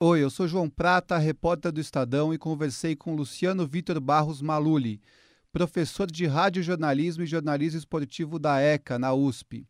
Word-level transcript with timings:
Oi, 0.00 0.22
eu 0.22 0.30
sou 0.30 0.46
João 0.46 0.70
Prata, 0.70 1.18
repórter 1.18 1.72
do 1.72 1.80
Estadão 1.80 2.32
e 2.32 2.38
conversei 2.38 2.94
com 2.94 3.16
Luciano 3.16 3.66
Vitor 3.66 3.98
Barros 3.98 4.40
Maluli, 4.40 5.02
professor 5.50 6.08
de 6.08 6.24
Rádio 6.24 6.62
Jornalismo 6.62 7.24
e 7.24 7.26
Jornalismo 7.26 7.80
Esportivo 7.80 8.38
da 8.38 8.60
ECA, 8.60 8.96
na 8.96 9.12
USP. 9.12 9.66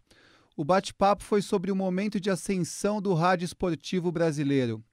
O 0.54 0.62
bate-papo 0.62 1.24
foi 1.24 1.40
sobre 1.40 1.72
o 1.72 1.76
momento 1.76 2.20
de 2.20 2.28
ascensão 2.28 3.00
do 3.00 3.14
rádio 3.14 3.46
esportivo 3.46 4.12
brasileiro. 4.12 4.84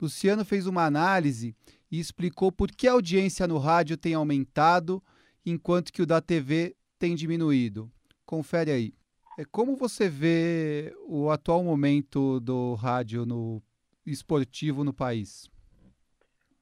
Luciano 0.00 0.42
fez 0.42 0.66
uma 0.66 0.86
análise 0.86 1.54
e 1.90 2.00
explicou 2.00 2.50
por 2.50 2.70
que 2.70 2.88
a 2.88 2.92
audiência 2.92 3.46
no 3.46 3.58
rádio 3.58 3.94
tem 3.94 4.14
aumentado, 4.14 5.04
enquanto 5.44 5.92
que 5.92 6.00
o 6.00 6.06
da 6.06 6.22
TV 6.22 6.74
tem 6.98 7.14
diminuído. 7.14 7.92
Confere 8.24 8.70
aí. 8.70 8.94
É, 9.36 9.44
como 9.44 9.76
você 9.76 10.08
vê 10.08 10.96
o 11.06 11.30
atual 11.30 11.62
momento 11.62 12.40
do 12.40 12.72
rádio 12.72 13.26
no 13.26 13.62
esportivo 14.10 14.84
no 14.84 14.92
país? 14.92 15.50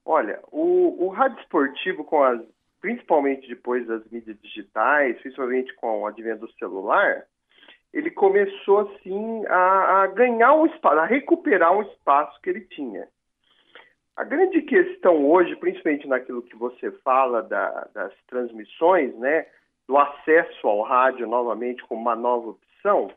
Olha, 0.04 0.40
o, 0.52 1.06
o 1.06 1.08
rádio 1.08 1.38
esportivo, 1.40 2.04
com 2.04 2.22
as, 2.22 2.40
principalmente 2.80 3.48
depois 3.48 3.86
das 3.86 4.04
mídias 4.10 4.38
digitais, 4.40 5.20
principalmente 5.20 5.74
com 5.74 6.02
o 6.02 6.06
advento 6.06 6.46
do 6.46 6.52
celular, 6.52 7.26
ele 7.92 8.10
começou 8.10 8.80
assim 8.80 9.46
a, 9.46 10.02
a 10.02 10.06
ganhar 10.08 10.54
um 10.54 10.66
espaço, 10.66 10.98
a 10.98 11.06
recuperar 11.06 11.76
um 11.76 11.82
espaço 11.82 12.40
que 12.42 12.50
ele 12.50 12.60
tinha. 12.60 13.08
A 14.16 14.24
grande 14.24 14.62
questão 14.62 15.28
hoje, 15.28 15.56
principalmente 15.56 16.06
naquilo 16.06 16.42
que 16.42 16.56
você 16.56 16.90
fala 17.02 17.42
da, 17.42 17.88
das 17.92 18.12
transmissões, 18.26 19.14
né, 19.18 19.46
do 19.86 19.96
acesso 19.96 20.66
ao 20.66 20.82
rádio 20.82 21.26
novamente 21.26 21.82
como 21.84 22.00
uma 22.00 22.16
nova 22.16 22.50
opção, 22.50 23.10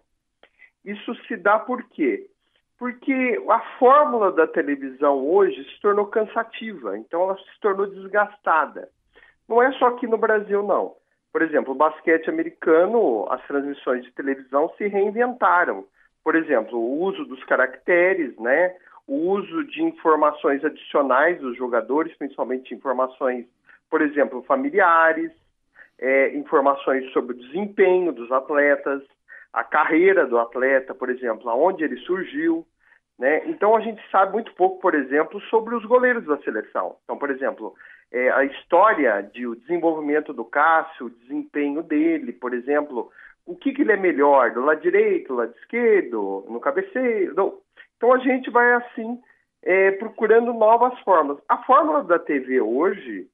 isso 0.84 1.16
se 1.26 1.36
dá 1.38 1.60
por 1.60 1.84
quê? 1.90 2.29
Porque 2.80 3.44
a 3.50 3.60
fórmula 3.78 4.32
da 4.32 4.48
televisão 4.48 5.28
hoje 5.28 5.62
se 5.66 5.82
tornou 5.82 6.08
cansativa, 6.08 6.98
então 6.98 7.24
ela 7.24 7.36
se 7.36 7.60
tornou 7.62 7.86
desgastada. 7.86 8.90
Não 9.48 9.62
é 9.62 9.72
só 9.74 9.88
aqui 9.88 10.08
no 10.08 10.18
Brasil, 10.18 10.64
não. 10.64 10.96
Por 11.32 11.42
exemplo, 11.42 11.74
o 11.74 11.78
basquete 11.78 12.30
americano, 12.30 13.28
as 13.30 13.46
transmissões 13.46 14.04
de 14.06 14.12
televisão 14.14 14.72
se 14.78 14.88
reinventaram. 14.88 15.86
Por 16.24 16.36
exemplo, 16.36 16.80
o 16.80 17.02
uso 17.02 17.26
dos 17.26 17.44
caracteres, 17.44 18.38
né? 18.40 18.76
o 19.10 19.32
uso 19.32 19.64
de 19.66 19.84
informações 19.84 20.64
adicionais 20.64 21.40
dos 21.42 21.58
jogadores, 21.58 22.16
principalmente 22.16 22.74
informações, 22.74 23.46
por 23.90 24.02
exemplo, 24.02 24.44
familiares, 24.44 25.32
é, 25.98 26.36
informações 26.38 27.12
sobre 27.12 27.36
o 27.36 27.40
desempenho 27.40 28.14
dos 28.14 28.32
atletas, 28.32 29.02
a 29.52 29.64
carreira 29.64 30.28
do 30.28 30.38
atleta, 30.38 30.94
por 30.94 31.10
exemplo, 31.10 31.50
aonde 31.50 31.84
ele 31.84 31.98
surgiu. 32.02 32.66
Né? 33.20 33.42
Então 33.50 33.76
a 33.76 33.82
gente 33.82 34.02
sabe 34.10 34.32
muito 34.32 34.54
pouco, 34.54 34.80
por 34.80 34.96
exemplo, 34.96 35.42
sobre 35.50 35.76
os 35.76 35.84
goleiros 35.84 36.26
da 36.26 36.38
seleção. 36.38 36.96
Então, 37.04 37.18
por 37.18 37.30
exemplo, 37.30 37.76
é, 38.10 38.32
a 38.32 38.46
história 38.46 39.22
de 39.22 39.46
o 39.46 39.58
desenvolvimento 39.58 40.32
do 40.32 40.46
Cássio, 40.46 41.08
o 41.08 41.10
desempenho 41.10 41.84
dele, 41.84 42.32
por 42.32 42.54
exemplo, 42.54 43.12
o 43.46 43.58
que, 43.58 43.74
que 43.74 43.82
ele 43.82 43.92
é 43.92 43.98
melhor, 43.98 44.52
do 44.52 44.62
lado 44.62 44.80
direito, 44.80 45.28
do 45.28 45.36
lado 45.36 45.54
esquerdo, 45.60 46.46
no 46.48 46.62
cabeceiro. 46.62 47.62
Então 47.98 48.14
a 48.14 48.20
gente 48.20 48.50
vai 48.50 48.72
assim 48.76 49.20
é, 49.64 49.92
procurando 49.92 50.54
novas 50.54 50.98
formas. 51.02 51.38
A 51.50 51.58
fórmula 51.64 52.02
da 52.06 52.18
TV 52.18 52.62
hoje, 52.62 53.28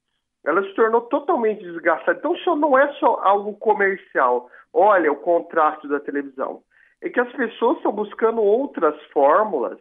ela 0.43 0.63
se 0.63 0.73
tornou 0.73 1.01
totalmente 1.01 1.63
desgastada. 1.63 2.17
Então 2.17 2.33
isso 2.33 2.55
não 2.55 2.75
é 2.75 2.91
só 2.93 3.19
algo 3.21 3.53
comercial. 3.57 4.49
Olha 4.73 5.11
o 5.11 5.17
contraste 5.17 5.87
da 5.87 5.99
televisão 5.99 6.63
é 7.05 7.09
que 7.09 7.19
as 7.19 7.31
pessoas 7.33 7.77
estão 7.77 7.91
buscando 7.91 8.41
outras 8.41 8.99
fórmulas 9.13 9.77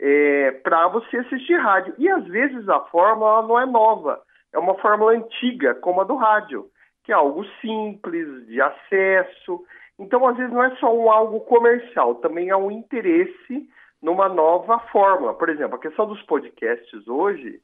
é, 0.00 0.52
para 0.62 0.88
você 0.88 1.18
assistir 1.18 1.54
rádio. 1.56 1.94
E 1.98 2.08
às 2.08 2.24
vezes 2.24 2.66
a 2.68 2.80
fórmula 2.80 3.42
não 3.42 3.60
é 3.60 3.66
nova, 3.66 4.22
é 4.54 4.58
uma 4.58 4.74
fórmula 4.76 5.12
antiga, 5.12 5.74
como 5.74 6.00
a 6.00 6.04
do 6.04 6.16
rádio, 6.16 6.66
que 7.04 7.12
é 7.12 7.14
algo 7.14 7.44
simples, 7.60 8.46
de 8.46 8.60
acesso. 8.60 9.64
Então, 9.98 10.26
às 10.26 10.36
vezes, 10.36 10.52
não 10.52 10.64
é 10.64 10.74
só 10.76 10.94
um 10.94 11.10
algo 11.10 11.40
comercial, 11.40 12.16
também 12.16 12.48
é 12.48 12.56
um 12.56 12.70
interesse 12.70 13.68
numa 14.02 14.28
nova 14.28 14.78
fórmula. 14.90 15.34
Por 15.34 15.50
exemplo, 15.50 15.76
a 15.76 15.80
questão 15.80 16.06
dos 16.06 16.22
podcasts 16.22 17.06
hoje 17.06 17.60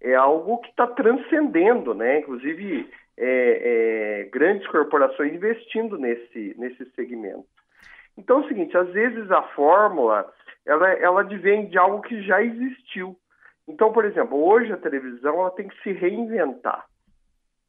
é 0.00 0.14
algo 0.14 0.58
que 0.58 0.68
está 0.68 0.86
transcendendo, 0.86 1.94
né? 1.94 2.20
Inclusive, 2.20 2.88
é, 3.16 4.20
é, 4.22 4.24
grandes 4.30 4.66
corporações 4.68 5.34
investindo 5.34 5.98
nesse, 5.98 6.54
nesse 6.56 6.84
segmento. 6.92 7.55
Então 8.16 8.40
é 8.40 8.44
o 8.44 8.48
seguinte, 8.48 8.76
às 8.76 8.88
vezes 8.90 9.30
a 9.30 9.42
fórmula 9.54 10.32
ela, 10.66 10.88
ela 10.94 11.20
advém 11.20 11.68
de 11.68 11.78
algo 11.78 12.02
que 12.02 12.22
já 12.22 12.42
existiu. 12.42 13.16
Então, 13.68 13.92
por 13.92 14.04
exemplo, 14.04 14.36
hoje 14.44 14.72
a 14.72 14.76
televisão 14.76 15.40
ela 15.40 15.50
tem 15.50 15.68
que 15.68 15.82
se 15.82 15.92
reinventar. 15.92 16.86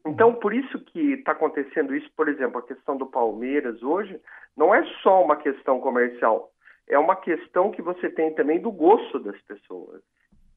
Então, 0.05 0.33
por 0.33 0.53
isso 0.53 0.79
que 0.79 1.13
está 1.13 1.33
acontecendo 1.33 1.93
isso, 1.93 2.09
por 2.15 2.29
exemplo, 2.29 2.59
a 2.59 2.65
questão 2.65 2.97
do 2.97 3.05
Palmeiras 3.05 3.83
hoje, 3.83 4.19
não 4.55 4.73
é 4.73 4.83
só 5.03 5.23
uma 5.23 5.35
questão 5.35 5.81
comercial, 5.81 6.51
é 6.87 6.97
uma 6.97 7.15
questão 7.15 7.71
que 7.71 7.81
você 7.81 8.09
tem 8.09 8.33
também 8.33 8.59
do 8.61 8.71
gosto 8.71 9.19
das 9.19 9.39
pessoas. 9.41 10.01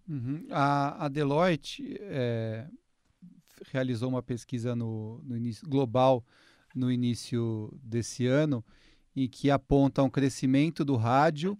Uhum. 0.08 0.46
A, 0.50 1.06
a, 1.06 1.08
Deloitte 1.08 1.98
é, 2.00 2.66
realizou 3.72 4.08
uma 4.08 4.22
pesquisa 4.22 4.76
no, 4.76 5.20
no 5.24 5.36
início, 5.36 5.68
global 5.68 6.24
no 6.74 6.90
início 6.90 7.70
desse 7.82 8.26
ano 8.26 8.64
e 9.14 9.28
que 9.28 9.50
aponta 9.50 10.02
um 10.02 10.10
crescimento 10.10 10.84
do 10.84 10.96
rádio 10.96 11.56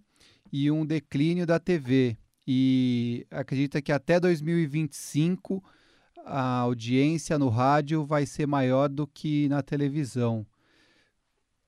e 0.51 0.69
um 0.71 0.85
declínio 0.85 1.45
da 1.45 1.59
TV. 1.59 2.17
E 2.47 3.25
acredita 3.29 3.81
que 3.81 3.91
até 3.91 4.19
2025 4.19 5.63
a 6.25 6.59
audiência 6.59 7.37
no 7.37 7.49
rádio 7.49 8.05
vai 8.05 8.25
ser 8.25 8.47
maior 8.47 8.89
do 8.89 9.07
que 9.07 9.47
na 9.49 9.61
televisão. 9.61 10.45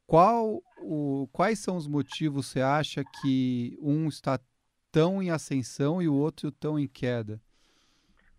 Qual 0.06 0.62
o, 0.80 1.28
quais 1.32 1.60
são 1.60 1.78
os 1.78 1.88
motivos 1.88 2.48
você 2.48 2.62
acha 2.62 3.04
que 3.22 3.78
um 3.82 4.08
está 4.08 4.40
tão 4.92 5.24
em 5.24 5.32
ascensão 5.32 6.02
e 6.02 6.08
o 6.08 6.14
outro 6.14 6.52
tão 6.52 6.78
em 6.78 6.88
queda? 6.88 7.40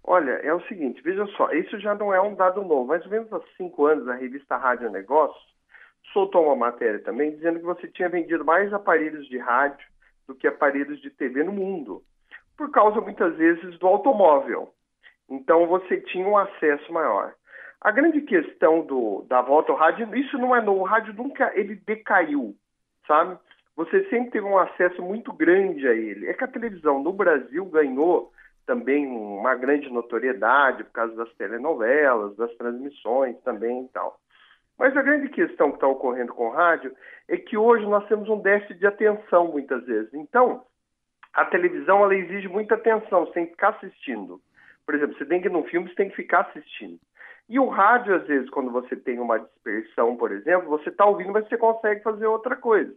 Olha, 0.07 0.33
é 0.33 0.53
o 0.53 0.61
seguinte, 0.69 1.01
veja 1.03 1.27
só, 1.29 1.51
isso 1.53 1.81
já 1.81 1.95
não 1.95 2.13
é 2.13 2.21
um 2.21 2.35
dado 2.35 2.63
novo. 2.63 2.87
Mais 2.87 3.03
ou 3.05 3.11
menos 3.11 3.33
há 3.33 3.41
cinco 3.57 3.87
anos, 3.87 4.07
a 4.07 4.15
revista 4.15 4.57
Rádio 4.57 4.91
Negócios 4.91 5.54
soltou 6.15 6.47
uma 6.47 6.57
matéria 6.57 7.01
também 7.01 7.33
dizendo 7.33 7.59
que 7.59 7.65
você 7.67 7.89
tinha 7.89 8.09
vendido 8.09 8.45
mais 8.45 8.73
aparelhos 8.73 9.27
de 9.29 9.37
rádio 9.37 9.87
do 10.27 10.35
que 10.35 10.47
aparelhos 10.47 10.99
de 11.03 11.11
TV 11.11 11.43
no 11.43 11.53
mundo, 11.53 12.03
por 12.57 12.71
causa 12.71 13.01
muitas 13.01 13.37
vezes 13.37 13.79
do 13.79 13.87
automóvel. 13.87 14.73
Então 15.29 15.67
você 15.67 16.01
tinha 16.01 16.27
um 16.27 16.39
acesso 16.39 16.91
maior. 16.93 17.35
A 17.81 17.91
grande 17.91 18.23
questão 18.23 18.81
do, 18.87 19.27
da 19.29 19.43
volta 19.43 19.73
ao 19.73 19.77
rádio, 19.77 20.17
isso 20.17 20.39
não 20.39 20.57
é 20.57 20.63
novo, 20.63 20.81
o 20.81 20.85
rádio 20.85 21.13
nunca 21.13 21.53
ele 21.55 21.75
decaiu, 21.75 22.55
sabe? 23.07 23.37
Você 23.77 24.09
sempre 24.09 24.31
teve 24.31 24.47
um 24.47 24.57
acesso 24.57 25.03
muito 25.03 25.33
grande 25.33 25.87
a 25.87 25.93
ele. 25.93 26.29
É 26.29 26.33
que 26.33 26.45
a 26.45 26.49
televisão 26.49 27.03
no 27.03 27.13
Brasil 27.13 27.65
ganhou 27.67 28.33
também 28.65 29.07
uma 29.07 29.55
grande 29.55 29.91
notoriedade 29.91 30.85
por 30.85 30.93
causa 30.93 31.15
das 31.17 31.31
telenovelas, 31.35 32.37
das 32.37 32.55
transmissões 32.55 33.37
também 33.43 33.85
e 33.85 33.89
tal. 33.89 34.19
Mas 34.85 34.95
a 34.99 35.03
grande 35.03 35.31
questão 35.31 35.71
que 35.71 35.77
está 35.77 35.87
ocorrendo 35.87 36.35
com 36.35 36.49
o 36.49 36.51
rádio 36.51 36.95
é 37.27 37.39
que 37.39 37.57
hoje 37.57 37.87
nós 37.87 38.07
temos 38.07 38.29
um 38.29 38.39
déficit 38.39 38.79
de 38.79 38.87
atenção 38.87 39.51
muitas 39.51 39.83
vezes. 39.87 40.13
Então, 40.13 40.63
a 41.33 41.47
televisão 41.47 42.05
ela 42.05 42.15
exige 42.15 42.49
muita 42.49 42.75
atenção, 42.75 43.25
você 43.25 43.33
tem 43.33 43.47
que 43.47 43.53
ficar 43.53 43.71
assistindo. 43.71 44.43
Por 44.85 44.95
exemplo, 44.95 45.17
você 45.17 45.25
tem 45.25 45.41
que 45.41 45.49
ir 45.49 45.51
num 45.51 45.65
filme, 45.65 45.89
você 45.89 45.95
tem 45.95 46.11
que 46.11 46.17
ficar 46.17 46.41
assistindo. 46.41 46.99
E 47.49 47.59
o 47.59 47.67
rádio, 47.67 48.15
às 48.15 48.27
vezes, 48.27 48.51
quando 48.51 48.71
você 48.71 48.95
tem 48.95 49.19
uma 49.19 49.39
dispersão, 49.39 50.19
por 50.19 50.31
exemplo, 50.31 50.69
você 50.69 50.91
está 50.91 51.07
ouvindo, 51.07 51.33
mas 51.33 51.49
você 51.49 51.57
consegue 51.57 52.03
fazer 52.03 52.27
outra 52.27 52.55
coisa. 52.55 52.95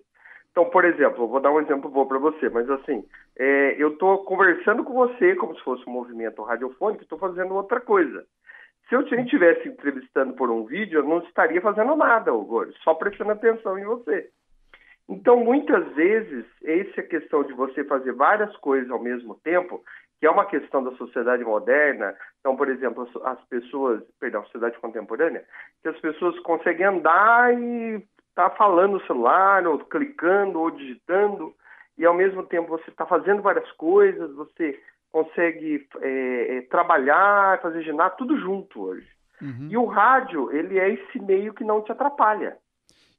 Então, 0.52 0.70
por 0.70 0.84
exemplo, 0.84 1.24
eu 1.24 1.30
vou 1.30 1.40
dar 1.40 1.54
um 1.54 1.62
exemplo 1.62 1.90
bom 1.90 2.06
para 2.06 2.20
você, 2.20 2.50
mas 2.50 2.70
assim, 2.70 3.02
é, 3.38 3.82
eu 3.82 3.94
estou 3.94 4.26
conversando 4.26 4.84
com 4.84 4.92
você 4.92 5.36
como 5.36 5.56
se 5.56 5.64
fosse 5.64 5.88
um 5.88 5.94
movimento 5.94 6.44
radiofônico, 6.44 7.04
estou 7.04 7.18
fazendo 7.18 7.56
outra 7.56 7.80
coisa. 7.80 8.26
Se 8.88 8.96
eu 8.96 9.02
estivesse 9.02 9.68
entrevistando 9.68 10.34
por 10.34 10.50
um 10.50 10.66
vídeo, 10.66 11.00
eu 11.00 11.04
não 11.04 11.20
estaria 11.20 11.60
fazendo 11.62 11.96
nada, 11.96 12.34
Ogor, 12.34 12.72
só 12.84 12.94
prestando 12.94 13.32
atenção 13.32 13.78
em 13.78 13.84
você. 13.84 14.30
Então, 15.10 15.38
muitas 15.38 15.88
vezes, 15.94 16.46
essa 16.64 17.02
questão 17.04 17.44
de 17.44 17.54
você 17.54 17.84
fazer 17.84 18.14
várias 18.14 18.56
coisas 18.58 18.90
ao 18.90 19.02
mesmo 19.02 19.36
tempo, 19.36 19.84
que 20.20 20.26
é 20.26 20.32
uma 20.32 20.46
questão 20.46 20.84
da 20.84 20.92
sociedade 20.92 21.44
moderna, 21.44 22.16
então, 22.40 22.56
por 22.56 22.70
exemplo, 22.70 23.10
as 23.24 23.40
pessoas, 23.46 24.02
perdão, 24.20 24.44
sociedade 24.44 24.80
contemporânea, 24.80 25.44
que 25.82 25.90
as 25.90 26.00
pessoas 26.00 26.38
conseguem 26.40 26.86
andar 26.86 27.54
e 27.54 28.04
tá 28.36 28.50
falando 28.52 28.94
no 28.94 29.06
celular, 29.06 29.66
ou 29.68 29.80
clicando, 29.80 30.60
ou 30.60 30.72
digitando, 30.72 31.54
e 31.98 32.06
ao 32.06 32.14
mesmo 32.14 32.44
tempo 32.44 32.70
você 32.70 32.90
está 32.90 33.06
fazendo 33.06 33.42
várias 33.42 33.70
coisas, 33.74 34.34
você 34.36 34.80
consegue 35.12 35.88
é, 36.02 36.58
é, 36.58 36.62
trabalhar, 36.64 37.62
fazer 37.62 37.82
ginástica, 37.84 38.18
tudo 38.18 38.38
junto 38.38 38.82
hoje. 38.82 39.08
Uhum. 39.42 39.68
E 39.70 39.78
o 39.78 39.86
rádio, 39.86 40.52
ele 40.52 40.80
é 40.80 40.90
esse 40.90 41.20
meio 41.20 41.54
que 41.54 41.64
não 41.64 41.82
te 41.82 41.92
atrapalha. 41.92 42.58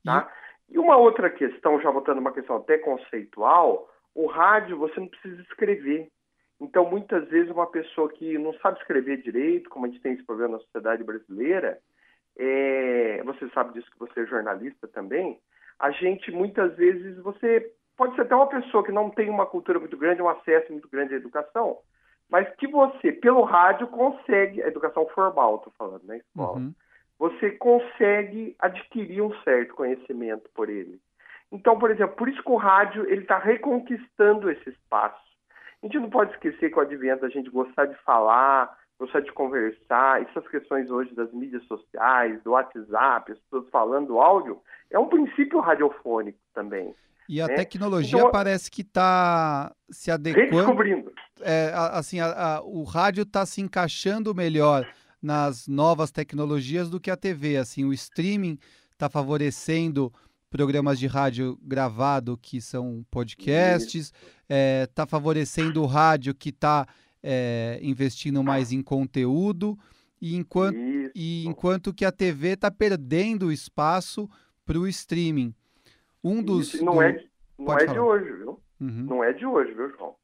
Tá? 0.05 0.31
E... 0.69 0.75
e 0.75 0.79
uma 0.79 0.96
outra 0.96 1.31
questão, 1.31 1.81
já 1.81 1.90
voltando 1.90 2.19
uma 2.19 2.32
questão 2.32 2.56
até 2.56 2.79
conceitual, 2.79 3.88
o 4.14 4.26
rádio 4.26 4.79
você 4.79 4.99
não 5.00 5.08
precisa 5.08 5.40
escrever. 5.43 6.08
Então, 6.61 6.90
muitas 6.90 7.29
vezes, 7.29 7.50
uma 7.50 7.69
pessoa 7.69 8.08
que 8.08 8.37
não 8.37 8.52
sabe 8.55 8.79
escrever 8.79 9.23
direito, 9.23 9.70
como 9.70 9.87
a 9.87 9.88
gente 9.88 10.00
tem 10.00 10.14
esse 10.14 10.25
problema 10.25 10.55
na 10.55 10.58
sociedade 10.58 11.05
brasileira, 11.05 11.79
é, 12.37 13.23
você 13.25 13.49
sabe 13.50 13.75
disso 13.75 13.91
que 13.91 13.99
você 13.99 14.20
é 14.20 14.26
jornalista 14.26 14.88
também, 14.88 15.38
a 15.79 15.93
gente, 15.93 16.32
muitas 16.32 16.75
vezes, 16.76 17.17
você 17.19 17.73
pode 17.98 18.14
ser 18.14 18.22
até 18.22 18.34
uma 18.34 18.46
pessoa 18.46 18.84
que 18.84 18.92
não 18.92 19.10
tem 19.10 19.28
uma 19.28 19.44
cultura 19.44 19.78
muito 19.80 19.96
grande, 19.96 20.22
um 20.22 20.28
acesso 20.28 20.72
muito 20.72 20.88
grande 20.88 21.14
à 21.14 21.16
educação, 21.16 21.78
mas 22.30 22.48
que 22.54 22.68
você, 22.68 23.10
pelo 23.10 23.42
rádio, 23.42 23.88
consegue, 23.88 24.62
a 24.62 24.68
educação 24.68 25.04
formal, 25.08 25.56
estou 25.56 25.72
falando, 25.76 26.04
na 26.04 26.14
né, 26.14 26.20
escola, 26.20 26.58
uhum. 26.58 26.74
você 27.18 27.50
consegue 27.50 28.54
adquirir 28.60 29.20
um 29.20 29.34
certo 29.42 29.74
conhecimento 29.74 30.48
por 30.54 30.70
ele. 30.70 31.00
Então, 31.50 31.76
por 31.76 31.90
exemplo, 31.90 32.14
por 32.14 32.28
isso 32.28 32.42
que 32.42 32.50
o 32.50 32.56
rádio 32.56 33.04
ele 33.10 33.22
está 33.22 33.38
reconquistando 33.38 34.50
esse 34.50 34.70
espaço. 34.70 35.26
A 35.82 35.86
gente 35.86 35.98
não 35.98 36.10
pode 36.10 36.32
esquecer 36.32 36.70
que 36.70 36.78
o 36.78 36.82
advento 36.82 37.24
a 37.24 37.28
gente 37.28 37.50
gostar 37.50 37.86
de 37.86 37.96
falar, 38.02 38.76
gostar 38.98 39.20
de 39.20 39.32
conversar, 39.32 40.22
essas 40.22 40.46
questões 40.48 40.90
hoje 40.90 41.14
das 41.14 41.32
mídias 41.32 41.64
sociais, 41.64 42.40
do 42.42 42.52
WhatsApp, 42.52 43.32
as 43.32 43.38
pessoas 43.38 43.68
falando 43.70 44.20
áudio, 44.20 44.60
é 44.90 44.98
um 44.98 45.08
princípio 45.08 45.58
radiofônico 45.60 46.38
também. 46.52 46.94
E 47.28 47.40
a 47.40 47.46
né? 47.46 47.56
tecnologia 47.56 48.19
então, 48.19 48.30
parece 48.30 48.70
que 48.70 48.80
está 48.80 49.75
se 49.90 50.10
adequando. 50.10 50.50
Redescobrindo. 50.50 51.12
É, 51.40 51.72
assim, 51.75 52.19
a, 52.20 52.26
a, 52.56 52.62
o 52.62 52.82
rádio 52.84 53.22
está 53.22 53.44
se 53.44 53.60
encaixando 53.60 54.34
melhor 54.34 54.88
nas 55.20 55.69
novas 55.69 56.10
tecnologias 56.10 56.88
do 56.88 56.98
que 56.98 57.10
a 57.10 57.16
TV. 57.16 57.58
Assim, 57.58 57.84
o 57.84 57.92
streaming 57.92 58.58
está 58.92 59.10
favorecendo 59.10 60.12
programas 60.50 60.98
de 60.98 61.06
rádio 61.06 61.58
gravado 61.62 62.38
que 62.38 62.60
são 62.60 63.04
podcasts, 63.10 64.06
está 64.06 64.14
é, 64.48 64.86
tá 64.86 65.06
favorecendo 65.06 65.82
o 65.82 65.86
rádio 65.86 66.34
que 66.34 66.48
está 66.48 66.86
é, 67.22 67.78
investindo 67.82 68.42
mais 68.42 68.72
em 68.72 68.82
conteúdo, 68.82 69.78
e 70.20 70.34
enquanto, 70.34 70.78
e 71.14 71.46
enquanto 71.46 71.92
que 71.92 72.04
a 72.04 72.10
TV 72.10 72.54
está 72.54 72.70
perdendo 72.70 73.52
espaço 73.52 74.28
para 74.64 74.78
o 74.78 74.88
streaming. 74.88 75.54
Um 76.28 76.42
dos. 76.42 76.75
Isso 76.75 76.84
não 76.84 76.94
do... 76.94 77.02
é, 77.02 77.25
não 77.58 77.78
é 77.78 77.86
de 77.86 77.98
hoje, 77.98 78.32
viu? 78.32 78.60
Uhum. 78.80 79.06
Não 79.08 79.25
é 79.25 79.32
de 79.32 79.46
hoje, 79.46 79.72
viu, 79.72 79.90
João? 79.90 80.14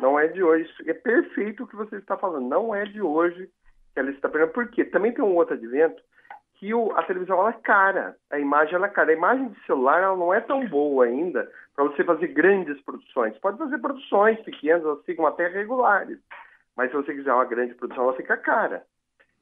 Não 0.00 0.18
é 0.18 0.26
de 0.26 0.42
hoje. 0.42 0.68
É 0.86 0.94
perfeito 0.94 1.64
o 1.64 1.66
que 1.66 1.76
você 1.76 1.96
está 1.96 2.16
falando. 2.16 2.48
Não 2.48 2.74
é 2.74 2.84
de 2.84 3.00
hoje 3.00 3.48
que 3.92 4.00
ela 4.00 4.10
está 4.10 4.28
perdendo. 4.28 4.52
Por 4.52 4.68
quê? 4.68 4.84
Também 4.84 5.12
tem 5.12 5.24
um 5.24 5.36
outro 5.36 5.54
advento 5.54 6.02
que 6.54 6.72
o, 6.72 6.96
a 6.96 7.02
televisão 7.02 7.40
ela 7.40 7.50
é 7.50 7.60
cara, 7.60 8.16
a 8.30 8.38
imagem 8.38 8.74
ela 8.74 8.86
é 8.86 8.90
cara. 8.90 9.10
A 9.10 9.14
imagem 9.14 9.48
de 9.48 9.66
celular 9.66 10.00
ela 10.00 10.16
não 10.16 10.32
é 10.32 10.40
tão 10.40 10.66
boa 10.68 11.04
ainda 11.04 11.50
para 11.74 11.84
você 11.84 12.04
fazer 12.04 12.28
grandes 12.28 12.80
produções. 12.82 13.36
Pode 13.38 13.58
fazer 13.58 13.78
produções 13.78 14.40
pequenas, 14.40 14.84
elas 14.84 15.04
ficam 15.04 15.26
até 15.26 15.48
regulares. 15.48 16.18
Mas 16.76 16.90
se 16.90 16.96
você 16.96 17.14
quiser 17.14 17.32
uma 17.32 17.44
grande 17.44 17.74
produção, 17.74 18.04
ela 18.04 18.16
fica 18.16 18.36
cara. 18.36 18.84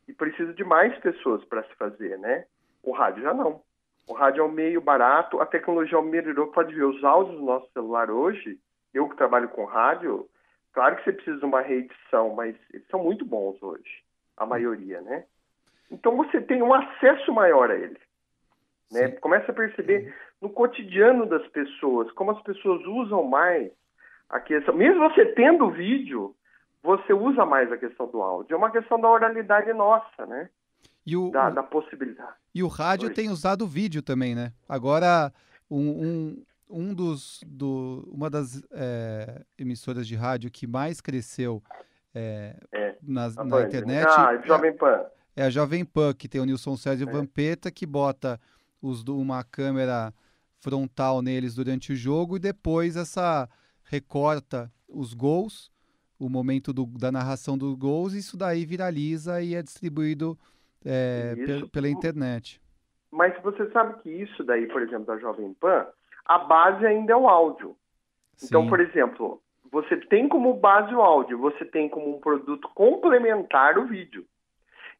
E 0.08 0.12
precisa 0.12 0.52
de 0.54 0.64
mais 0.64 0.96
pessoas 0.98 1.44
para 1.44 1.62
se 1.64 1.74
fazer, 1.76 2.18
né? 2.18 2.44
O 2.82 2.92
rádio 2.92 3.22
já 3.22 3.34
não. 3.34 3.62
O 4.10 4.12
rádio 4.12 4.42
é 4.42 4.44
um 4.44 4.50
meio 4.50 4.80
barato, 4.80 5.40
a 5.40 5.46
tecnologia 5.46 6.02
melhorou. 6.02 6.48
Pode 6.48 6.74
ver 6.74 6.82
os 6.82 7.04
áudios 7.04 7.38
do 7.38 7.44
nosso 7.44 7.70
celular 7.70 8.10
hoje. 8.10 8.58
Eu 8.92 9.08
que 9.08 9.16
trabalho 9.16 9.48
com 9.50 9.64
rádio, 9.64 10.28
claro 10.72 10.96
que 10.96 11.04
você 11.04 11.12
precisa 11.12 11.38
de 11.38 11.44
uma 11.44 11.60
reedição, 11.60 12.34
mas 12.34 12.56
eles 12.74 12.84
são 12.88 13.00
muito 13.04 13.24
bons 13.24 13.62
hoje, 13.62 14.02
a 14.36 14.44
maioria, 14.44 15.00
né? 15.00 15.26
Então 15.92 16.16
você 16.16 16.40
tem 16.40 16.60
um 16.60 16.74
acesso 16.74 17.32
maior 17.32 17.70
a 17.70 17.76
ele. 17.76 18.00
Né? 18.90 19.12
Começa 19.12 19.52
a 19.52 19.54
perceber 19.54 20.06
uhum. 20.06 20.12
no 20.48 20.50
cotidiano 20.50 21.24
das 21.24 21.46
pessoas, 21.46 22.10
como 22.10 22.32
as 22.32 22.42
pessoas 22.42 22.84
usam 22.86 23.22
mais 23.22 23.70
a 24.28 24.40
questão. 24.40 24.74
Mesmo 24.74 25.08
você 25.08 25.24
tendo 25.24 25.70
vídeo, 25.70 26.34
você 26.82 27.12
usa 27.12 27.46
mais 27.46 27.70
a 27.70 27.78
questão 27.78 28.08
do 28.08 28.20
áudio. 28.20 28.54
É 28.54 28.56
uma 28.56 28.72
questão 28.72 29.00
da 29.00 29.08
oralidade 29.08 29.72
nossa, 29.72 30.26
né? 30.26 30.50
O, 31.16 31.30
da, 31.30 31.48
da 31.48 31.62
possibilidade. 31.62 32.39
E 32.54 32.62
o 32.62 32.68
rádio 32.68 33.08
Oi. 33.08 33.14
tem 33.14 33.28
usado 33.30 33.66
vídeo 33.66 34.02
também, 34.02 34.34
né? 34.34 34.52
Agora, 34.68 35.32
um, 35.70 35.88
um, 35.88 36.42
um 36.68 36.94
dos, 36.94 37.40
do, 37.46 38.08
uma 38.12 38.28
das 38.28 38.62
é, 38.72 39.42
emissoras 39.58 40.06
de 40.06 40.16
rádio 40.16 40.50
que 40.50 40.66
mais 40.66 41.00
cresceu 41.00 41.62
é, 42.14 42.56
é, 42.72 42.96
nas, 43.02 43.36
na 43.36 43.44
Band. 43.44 43.66
internet. 43.66 44.06
Ah, 44.08 44.36
Jovem 44.44 44.76
Pan 44.76 45.06
é 45.40 45.44
a 45.44 45.50
Jovem 45.50 45.84
Pan, 45.84 46.12
que 46.12 46.28
tem 46.28 46.40
o 46.40 46.44
Nilson 46.44 46.76
César 46.76 47.02
e 47.02 47.06
o 47.06 47.08
é. 47.08 47.12
Vampeta, 47.12 47.70
que 47.70 47.86
bota 47.86 48.40
os, 48.80 49.02
uma 49.04 49.42
câmera 49.42 50.12
frontal 50.58 51.22
neles 51.22 51.54
durante 51.54 51.92
o 51.92 51.96
jogo 51.96 52.36
e 52.36 52.40
depois 52.40 52.96
essa 52.96 53.48
recorta 53.84 54.70
os 54.86 55.14
gols, 55.14 55.70
o 56.18 56.28
momento 56.28 56.72
do, 56.72 56.84
da 56.84 57.10
narração 57.10 57.56
dos 57.56 57.74
gols, 57.74 58.12
e 58.12 58.18
isso 58.18 58.36
daí 58.36 58.66
viraliza 58.66 59.40
e 59.40 59.54
é 59.54 59.62
distribuído 59.62 60.38
é, 60.84 61.34
pela 61.72 61.88
internet. 61.88 62.60
Mas 63.10 63.36
você 63.42 63.68
sabe 63.70 64.00
que 64.02 64.10
isso 64.10 64.44
daí, 64.44 64.66
por 64.66 64.82
exemplo, 64.82 65.06
da 65.06 65.18
Jovem 65.18 65.52
Pan, 65.54 65.86
a 66.24 66.38
base 66.38 66.86
ainda 66.86 67.12
é 67.12 67.16
o 67.16 67.28
áudio. 67.28 67.76
Então, 68.36 68.36
Sim. 68.36 68.46
Então, 68.46 68.68
por 68.68 68.80
exemplo, 68.80 69.42
você 69.70 69.96
tem 69.96 70.28
como 70.28 70.54
base 70.54 70.94
o 70.94 71.00
áudio, 71.00 71.38
você 71.38 71.64
tem 71.64 71.88
como 71.88 72.16
um 72.16 72.20
produto 72.20 72.68
complementar 72.74 73.78
o 73.78 73.86
vídeo. 73.86 74.24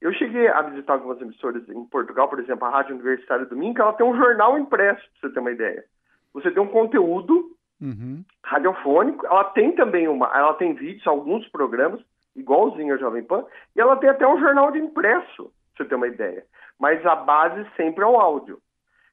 Eu 0.01 0.13
cheguei 0.15 0.49
a 0.49 0.63
visitar 0.63 0.95
algumas 0.95 1.21
emissoras 1.21 1.69
em 1.69 1.85
Portugal, 1.85 2.29
por 2.29 2.41
exemplo, 2.41 2.65
a 2.65 2.71
Rádio 2.71 2.95
Universitária 2.95 3.45
do 3.45 3.57
Minho, 3.57 3.75
que 3.75 3.81
ela 3.81 3.93
tem 3.93 4.07
um 4.07 4.17
jornal 4.17 4.59
impresso, 4.59 5.03
para 5.03 5.29
você 5.29 5.35
ter 5.35 5.41
uma 5.41 5.51
ideia. 5.51 5.85
Você 6.33 6.51
tem 6.51 6.63
um 6.63 6.69
conteúdo 6.69 7.55
uhum. 7.81 8.25
radiofônico, 8.43 9.27
ela 9.27 9.45
tem 9.45 9.73
também 9.73 10.09
uma, 10.09 10.27
ela 10.27 10.55
tem 10.55 10.73
vídeos, 10.73 11.07
alguns 11.07 11.47
programas, 11.49 12.01
igualzinho 12.35 12.95
a 12.95 12.99
Jovem 12.99 13.25
Pan, 13.25 13.45
e 13.77 13.81
ela 13.81 13.97
tem 13.97 14.09
até 14.09 14.27
um 14.27 14.41
jornal 14.41 14.71
de 14.71 14.79
impresso, 14.79 15.53
você 15.83 15.89
ter 15.89 15.95
uma 15.95 16.09
ideia. 16.09 16.45
Mas 16.79 17.05
a 17.05 17.17
base 17.17 17.67
sempre 17.77 18.05
é 18.05 18.07
o 18.07 18.19
áudio. 18.19 18.61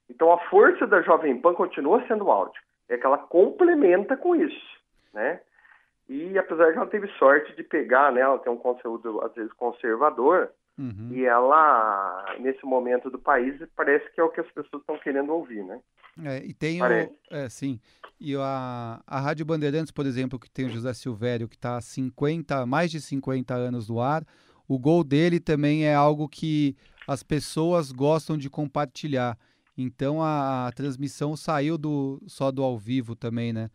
Então 0.10 0.32
a 0.32 0.40
força 0.50 0.88
da 0.88 1.02
Jovem 1.02 1.40
Pan 1.40 1.54
continua 1.54 2.06
sendo 2.08 2.26
o 2.26 2.32
áudio. 2.32 2.62
É 2.90 2.98
que 2.98 3.06
ela 3.06 3.18
complementa 3.18 4.16
com 4.16 4.36
isso, 4.36 4.80
né? 5.14 5.42
E 6.08 6.38
apesar 6.38 6.72
que 6.72 6.78
ela 6.78 6.88
teve 6.88 7.08
sorte 7.20 7.54
de 7.56 7.64
pegar, 7.64 8.12
né? 8.14 8.22
Ela 8.22 8.40
tem 8.40 8.52
um 8.52 8.58
conteúdo 8.58 9.22
às 9.22 9.34
vezes 9.34 9.52
conservador, 9.54 10.50
Uhum. 10.78 11.10
E 11.12 11.26
ela, 11.26 12.36
nesse 12.40 12.64
momento 12.64 13.10
do 13.10 13.18
país, 13.18 13.60
parece 13.76 14.14
que 14.14 14.22
é 14.22 14.24
o 14.24 14.30
que 14.30 14.40
as 14.40 14.48
pessoas 14.52 14.82
estão 14.82 14.98
querendo 15.00 15.34
ouvir, 15.34 15.64
né? 15.64 15.80
É, 16.24 16.46
e 16.46 16.54
tem 16.54 16.80
parece. 16.80 17.12
o, 17.32 17.36
é, 17.36 17.50
sim. 17.50 17.80
E 18.20 18.36
a, 18.36 19.02
a 19.06 19.20
Rádio 19.20 19.46
Bandeirantes, 19.46 19.92
por 19.92 20.06
exemplo, 20.06 20.40
que 20.40 20.50
tem 20.50 20.66
o 20.66 20.70
José 20.70 20.94
Silvério, 20.94 21.48
que 21.48 21.56
está 21.56 21.78
há 21.78 21.82
50, 21.82 22.66
mais 22.68 22.92
de 22.92 23.02
50 23.02 23.56
anos 23.56 23.90
no 23.90 24.00
ar, 24.00 24.24
o 24.68 24.78
gol 24.78 25.04
dele 25.04 25.40
também 25.40 25.86
é 25.86 25.94
algo 25.94 26.28
que 26.28 26.76
as 27.08 27.24
pessoas 27.24 27.92
gostam 27.92 28.38
de 28.38 28.50
compartilhar. 28.50 29.38
Então 29.78 30.22
a, 30.22 30.68
a 30.68 30.72
transmissão 30.72 31.36
saiu 31.36 31.78
do, 31.78 32.20
só 32.28 32.52
do 32.52 32.64
ao 32.64 32.78
vivo 32.78 33.16
também, 33.16 33.54
né? 33.54 33.70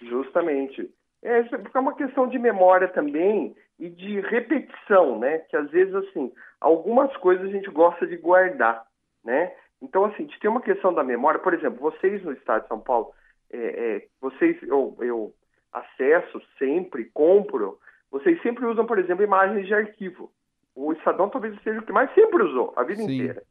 Justamente. 0.00 0.90
É, 1.22 1.40
é 1.74 1.78
uma 1.78 1.96
questão 1.96 2.28
de 2.28 2.38
memória 2.38 2.88
também 2.88 3.56
e 3.78 3.88
de 3.88 4.20
repetição, 4.20 5.18
né? 5.18 5.38
Que 5.38 5.56
às 5.56 5.70
vezes, 5.70 5.94
assim, 5.94 6.32
algumas 6.60 7.14
coisas 7.16 7.46
a 7.46 7.50
gente 7.50 7.70
gosta 7.70 8.06
de 8.06 8.16
guardar, 8.16 8.84
né? 9.24 9.52
Então, 9.82 10.04
assim, 10.04 10.28
tem 10.40 10.50
uma 10.50 10.62
questão 10.62 10.92
da 10.92 11.02
memória. 11.02 11.40
Por 11.40 11.52
exemplo, 11.52 11.80
vocês 11.80 12.22
no 12.22 12.32
Estado 12.32 12.62
de 12.62 12.68
São 12.68 12.80
Paulo, 12.80 13.12
é, 13.52 13.58
é, 13.58 14.06
vocês, 14.20 14.56
eu, 14.62 14.96
eu 15.00 15.32
acesso 15.72 16.40
sempre, 16.58 17.06
compro, 17.06 17.78
vocês 18.10 18.40
sempre 18.42 18.64
usam, 18.66 18.86
por 18.86 18.98
exemplo, 18.98 19.24
imagens 19.24 19.66
de 19.66 19.74
arquivo. 19.74 20.30
O 20.74 20.92
Estadão 20.92 21.28
talvez 21.28 21.60
seja 21.62 21.80
o 21.80 21.82
que 21.84 21.92
mais 21.92 22.12
sempre 22.14 22.42
usou, 22.42 22.72
a 22.76 22.82
vida 22.82 23.02
Sim. 23.02 23.14
inteira, 23.14 23.42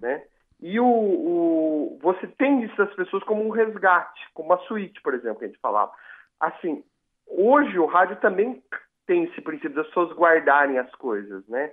né? 0.00 0.24
E 0.62 0.78
o, 0.78 0.86
o, 0.86 1.98
você 2.02 2.26
tem 2.26 2.62
isso 2.64 2.76
das 2.76 2.92
pessoas 2.94 3.22
como 3.24 3.42
um 3.42 3.50
resgate, 3.50 4.20
como 4.34 4.50
uma 4.50 4.58
suíte, 4.66 5.00
por 5.00 5.14
exemplo, 5.14 5.38
que 5.38 5.46
a 5.46 5.48
gente 5.48 5.60
falava. 5.60 5.90
Assim, 6.38 6.84
hoje 7.26 7.78
o 7.78 7.86
rádio 7.86 8.16
também 8.16 8.62
tem 9.06 9.24
esse 9.24 9.40
princípio 9.40 9.74
das 9.74 9.86
pessoas 9.86 10.12
guardarem 10.12 10.78
as 10.78 10.90
coisas, 10.96 11.46
né? 11.48 11.72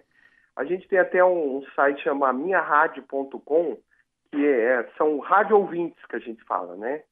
A 0.56 0.64
gente 0.64 0.88
tem 0.88 1.00
até 1.00 1.24
um, 1.24 1.58
um 1.58 1.64
site 1.76 2.02
chamado 2.02 2.40
minharadio.com, 2.40 3.78
que 4.32 4.46
é, 4.46 4.90
são 4.98 5.20
rádio 5.20 5.58
ouvintes 5.58 6.04
que 6.06 6.16
a 6.16 6.20
gente 6.20 6.44
fala, 6.46 6.76
né? 6.76 7.04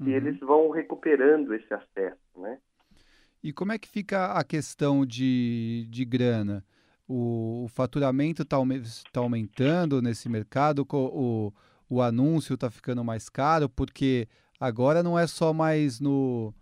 E 0.00 0.04
uhum. 0.04 0.16
eles 0.16 0.38
vão 0.40 0.70
recuperando 0.70 1.54
esse 1.54 1.72
acesso, 1.72 2.40
né? 2.40 2.58
E 3.44 3.52
como 3.52 3.72
é 3.72 3.78
que 3.78 3.86
fica 3.86 4.32
a 4.32 4.42
questão 4.42 5.04
de, 5.04 5.86
de 5.90 6.02
grana? 6.02 6.64
O, 7.06 7.64
o 7.64 7.68
faturamento 7.68 8.40
está 8.40 8.56
tá 9.12 9.20
aumentando 9.20 10.00
nesse 10.00 10.30
mercado? 10.30 10.86
O, 10.90 11.52
o 11.86 12.00
anúncio 12.00 12.54
está 12.54 12.70
ficando 12.70 13.04
mais 13.04 13.28
caro? 13.28 13.68
Porque 13.68 14.26
agora 14.58 15.02
não 15.02 15.18
é 15.18 15.26
só 15.26 15.52
mais 15.52 16.00
no, 16.00 16.54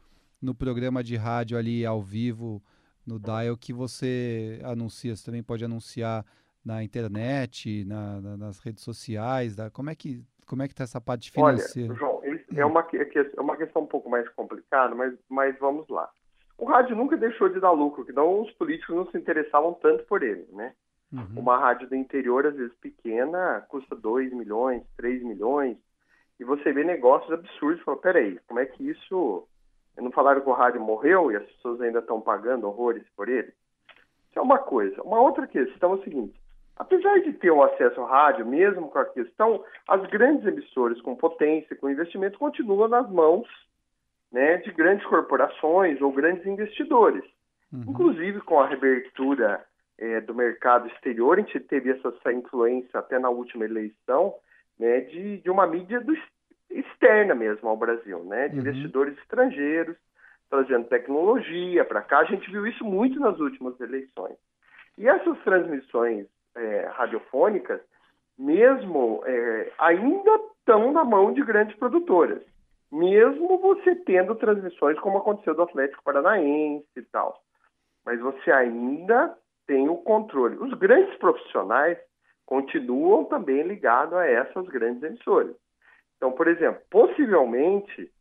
no 0.42 0.56
programa 0.56 1.04
de 1.04 1.14
rádio 1.14 1.56
ali 1.56 1.86
ao 1.86 2.02
vivo 2.02 2.60
no 3.06 3.20
dial 3.20 3.56
que 3.56 3.72
você 3.72 4.60
anuncia. 4.64 5.14
Você 5.14 5.24
também 5.24 5.42
pode 5.42 5.64
anunciar 5.64 6.26
na 6.64 6.82
internet, 6.82 7.84
na, 7.84 8.20
na, 8.20 8.36
nas 8.36 8.58
redes 8.58 8.82
sociais. 8.82 9.54
Da, 9.54 9.70
como 9.70 9.88
é 9.88 9.94
que 9.94 10.20
como 10.46 10.62
é 10.62 10.66
que 10.66 10.74
está 10.74 10.82
essa 10.82 11.00
parte 11.00 11.30
financeira? 11.30 11.92
Olha, 11.92 11.98
João, 11.98 12.20
é 12.24 12.66
uma, 12.66 12.84
é 12.92 13.40
uma 13.40 13.56
questão 13.56 13.82
um 13.82 13.86
pouco 13.86 14.10
mais 14.10 14.28
complicada, 14.30 14.96
mas, 14.96 15.14
mas 15.28 15.56
vamos 15.60 15.88
lá. 15.88 16.10
O 16.58 16.64
rádio 16.64 16.96
nunca 16.96 17.16
deixou 17.16 17.48
de 17.48 17.60
dar 17.60 17.72
lucro, 17.72 18.04
que 18.04 18.12
não 18.12 18.42
os 18.42 18.50
políticos 18.52 18.94
não 18.94 19.06
se 19.10 19.18
interessavam 19.18 19.74
tanto 19.74 20.04
por 20.04 20.22
ele, 20.22 20.46
né? 20.52 20.72
Uhum. 21.12 21.40
Uma 21.40 21.58
rádio 21.58 21.88
do 21.88 21.94
interior, 21.94 22.46
às 22.46 22.54
vezes 22.54 22.74
pequena, 22.76 23.64
custa 23.68 23.94
2 23.94 24.32
milhões, 24.32 24.82
3 24.96 25.22
milhões, 25.22 25.76
e 26.40 26.44
você 26.44 26.72
vê 26.72 26.82
negócios 26.84 27.30
absurdos. 27.32 27.82
Fala, 27.84 27.98
peraí, 27.98 28.38
como 28.46 28.60
é 28.60 28.66
que 28.66 28.88
isso. 28.88 29.46
Não 29.96 30.10
falaram 30.10 30.40
que 30.40 30.48
o 30.48 30.54
rádio 30.54 30.80
morreu 30.80 31.30
e 31.30 31.36
as 31.36 31.44
pessoas 31.44 31.80
ainda 31.80 31.98
estão 31.98 32.20
pagando 32.20 32.66
horrores 32.66 33.04
por 33.14 33.28
ele? 33.28 33.52
Isso 34.30 34.38
é 34.38 34.42
uma 34.42 34.58
coisa. 34.58 35.02
Uma 35.02 35.20
outra 35.20 35.46
questão 35.46 35.92
é 35.92 35.94
o 35.96 36.02
seguinte: 36.02 36.40
apesar 36.76 37.20
de 37.20 37.34
ter 37.34 37.50
o 37.50 37.62
acesso 37.62 38.00
ao 38.00 38.06
rádio, 38.06 38.46
mesmo 38.46 38.88
com 38.88 38.98
a 38.98 39.04
questão, 39.04 39.62
as 39.86 40.02
grandes 40.08 40.46
emissoras 40.46 41.00
com 41.02 41.14
potência, 41.14 41.76
com 41.76 41.90
investimento, 41.90 42.38
continuam 42.38 42.88
nas 42.88 43.08
mãos 43.10 43.46
né, 44.32 44.56
de 44.58 44.72
grandes 44.72 45.06
corporações 45.06 46.00
ou 46.00 46.10
grandes 46.10 46.46
investidores. 46.46 47.22
Uhum. 47.72 47.84
Inclusive 47.88 48.40
com 48.40 48.60
a 48.60 48.66
reabertura 48.66 49.62
é, 49.98 50.20
do 50.20 50.34
mercado 50.34 50.88
exterior, 50.88 51.38
a 51.38 51.40
gente 51.42 51.60
teve 51.60 51.90
essa, 51.90 52.08
essa 52.08 52.32
influência 52.32 52.98
até 52.98 53.18
na 53.18 53.28
última 53.28 53.64
eleição 53.64 54.34
né, 54.78 55.00
de, 55.00 55.38
de 55.38 55.50
uma 55.50 55.66
mídia 55.66 56.00
do, 56.00 56.16
externa 56.70 57.34
mesmo 57.34 57.68
ao 57.68 57.76
Brasil, 57.76 58.24
né, 58.24 58.48
de 58.48 58.54
uhum. 58.54 58.62
investidores 58.62 59.16
estrangeiros 59.18 59.96
trazendo 60.48 60.86
tecnologia 60.86 61.82
para 61.82 62.02
cá. 62.02 62.18
A 62.18 62.24
gente 62.24 62.50
viu 62.50 62.66
isso 62.66 62.84
muito 62.84 63.18
nas 63.18 63.38
últimas 63.40 63.78
eleições. 63.80 64.36
E 64.98 65.08
essas 65.08 65.38
transmissões 65.44 66.26
é, 66.54 66.90
radiofônicas, 66.92 67.80
mesmo 68.38 69.22
é, 69.24 69.72
ainda 69.78 70.30
estão 70.58 70.92
na 70.92 71.04
mão 71.04 71.32
de 71.32 71.42
grandes 71.42 71.74
produtoras 71.76 72.42
mesmo 72.92 73.58
você 73.58 73.96
tendo 73.96 74.34
transmissões 74.34 74.98
como 75.00 75.18
aconteceu 75.18 75.54
do 75.54 75.62
Atlético 75.62 76.04
Paranaense 76.04 76.86
e 76.94 77.02
tal. 77.02 77.42
Mas 78.04 78.20
você 78.20 78.52
ainda 78.52 79.34
tem 79.66 79.88
o 79.88 79.96
controle. 79.96 80.56
Os 80.56 80.74
grandes 80.74 81.16
profissionais 81.16 81.98
continuam 82.44 83.24
também 83.24 83.62
ligados 83.62 84.12
a 84.14 84.26
essas 84.26 84.66
grandes 84.66 85.02
emissoras. 85.02 85.56
Então, 86.16 86.32
por 86.32 86.46
exemplo, 86.46 86.82
possivelmente 86.90 88.12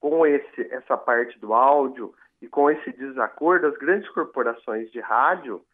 com 0.00 0.26
esse, 0.26 0.62
essa 0.72 0.96
parte 0.96 1.38
do 1.38 1.54
áudio 1.54 2.12
e 2.42 2.48
com 2.48 2.68
esse 2.68 2.92
desacordo, 2.92 3.68
as 3.68 3.78
grandes 3.78 4.08
corporações 4.10 4.90
de 4.90 4.98
rádio 5.00 5.64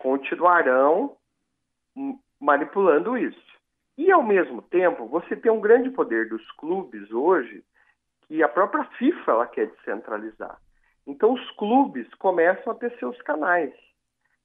continuarão 0.00 1.16
manipulando 2.40 3.16
isso. 3.16 3.53
E, 3.96 4.10
ao 4.10 4.22
mesmo 4.22 4.60
tempo, 4.62 5.06
você 5.06 5.36
tem 5.36 5.50
um 5.50 5.60
grande 5.60 5.90
poder 5.90 6.28
dos 6.28 6.50
clubes 6.52 7.10
hoje 7.12 7.64
que 8.22 8.42
a 8.42 8.48
própria 8.48 8.84
FIFA 8.98 9.30
ela 9.30 9.46
quer 9.46 9.66
descentralizar. 9.68 10.58
Então, 11.06 11.34
os 11.34 11.50
clubes 11.52 12.12
começam 12.14 12.72
a 12.72 12.76
ter 12.76 12.96
seus 12.98 13.20
canais. 13.22 13.72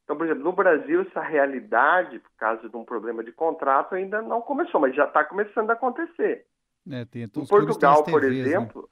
Então, 0.03 0.17
por 0.17 0.25
exemplo, 0.25 0.43
no 0.43 0.51
Brasil, 0.51 1.01
essa 1.01 1.21
realidade, 1.21 2.19
por 2.19 2.31
causa 2.37 2.67
de 2.67 2.75
um 2.75 2.83
problema 2.83 3.23
de 3.23 3.31
contrato, 3.31 3.95
ainda 3.95 4.21
não 4.21 4.41
começou, 4.41 4.81
mas 4.81 4.95
já 4.95 5.05
está 5.05 5.23
começando 5.23 5.69
a 5.69 5.73
acontecer. 5.73 6.45
É, 6.89 7.05
tem, 7.05 7.23
em 7.23 7.29
Portugal, 7.29 8.03
TVs, 8.03 8.11
por 8.11 8.21
né? 8.23 8.27
exemplo, 8.27 8.89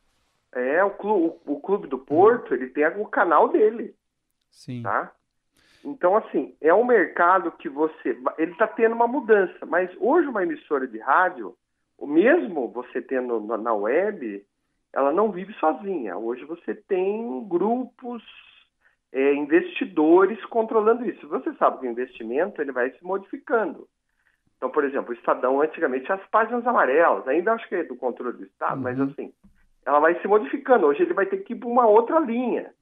né? 0.55 0.77
é, 0.77 0.83
o, 0.83 0.91
clube, 0.91 1.39
o, 1.45 1.53
o 1.53 1.59
clube 1.59 1.87
do 1.87 1.97
Porto, 1.97 2.53
ele 2.53 2.67
tem 2.67 2.85
o 2.99 3.05
canal 3.07 3.49
dele. 3.49 3.95
Sim. 4.49 4.83
Tá? 4.83 5.11
Então, 5.83 6.15
assim, 6.15 6.55
é 6.61 6.73
um 6.73 6.85
mercado 6.85 7.51
que 7.51 7.69
você. 7.69 8.17
Ele 8.37 8.51
está 8.51 8.67
tendo 8.67 8.95
uma 8.95 9.07
mudança, 9.07 9.65
mas 9.65 9.89
hoje 9.99 10.27
uma 10.27 10.43
emissora 10.43 10.87
de 10.87 10.97
rádio, 10.99 11.55
mesmo 12.01 12.67
você 12.69 13.01
tendo 13.01 13.39
na 13.39 13.73
web, 13.73 14.45
ela 14.93 15.11
não 15.11 15.31
vive 15.31 15.53
sozinha. 15.53 16.17
Hoje 16.17 16.43
você 16.45 16.73
tem 16.73 17.47
grupos, 17.47 18.23
é, 19.11 19.33
investidores 19.33 20.43
controlando 20.45 21.07
isso. 21.07 21.27
Você 21.27 21.53
sabe 21.53 21.79
que 21.79 21.87
o 21.87 21.91
investimento 21.91 22.61
ele 22.61 22.71
vai 22.71 22.91
se 22.91 23.03
modificando. 23.03 23.87
Então, 24.57 24.69
por 24.69 24.83
exemplo, 24.83 25.11
o 25.11 25.13
Estadão 25.13 25.61
antigamente 25.61 26.11
as 26.11 26.25
páginas 26.27 26.65
amarelas, 26.65 27.27
ainda 27.27 27.53
acho 27.53 27.67
que 27.69 27.75
é 27.75 27.83
do 27.83 27.95
controle 27.95 28.37
do 28.37 28.43
Estado, 28.43 28.77
uhum. 28.77 28.81
mas 28.83 28.99
assim, 28.99 29.31
ela 29.85 29.99
vai 29.99 30.19
se 30.19 30.27
modificando. 30.27 30.87
Hoje 30.87 31.03
ele 31.03 31.13
vai 31.13 31.25
ter 31.27 31.37
que 31.37 31.53
ir 31.53 31.57
para 31.57 31.69
uma 31.69 31.87
outra 31.87 32.19
linha. 32.19 32.73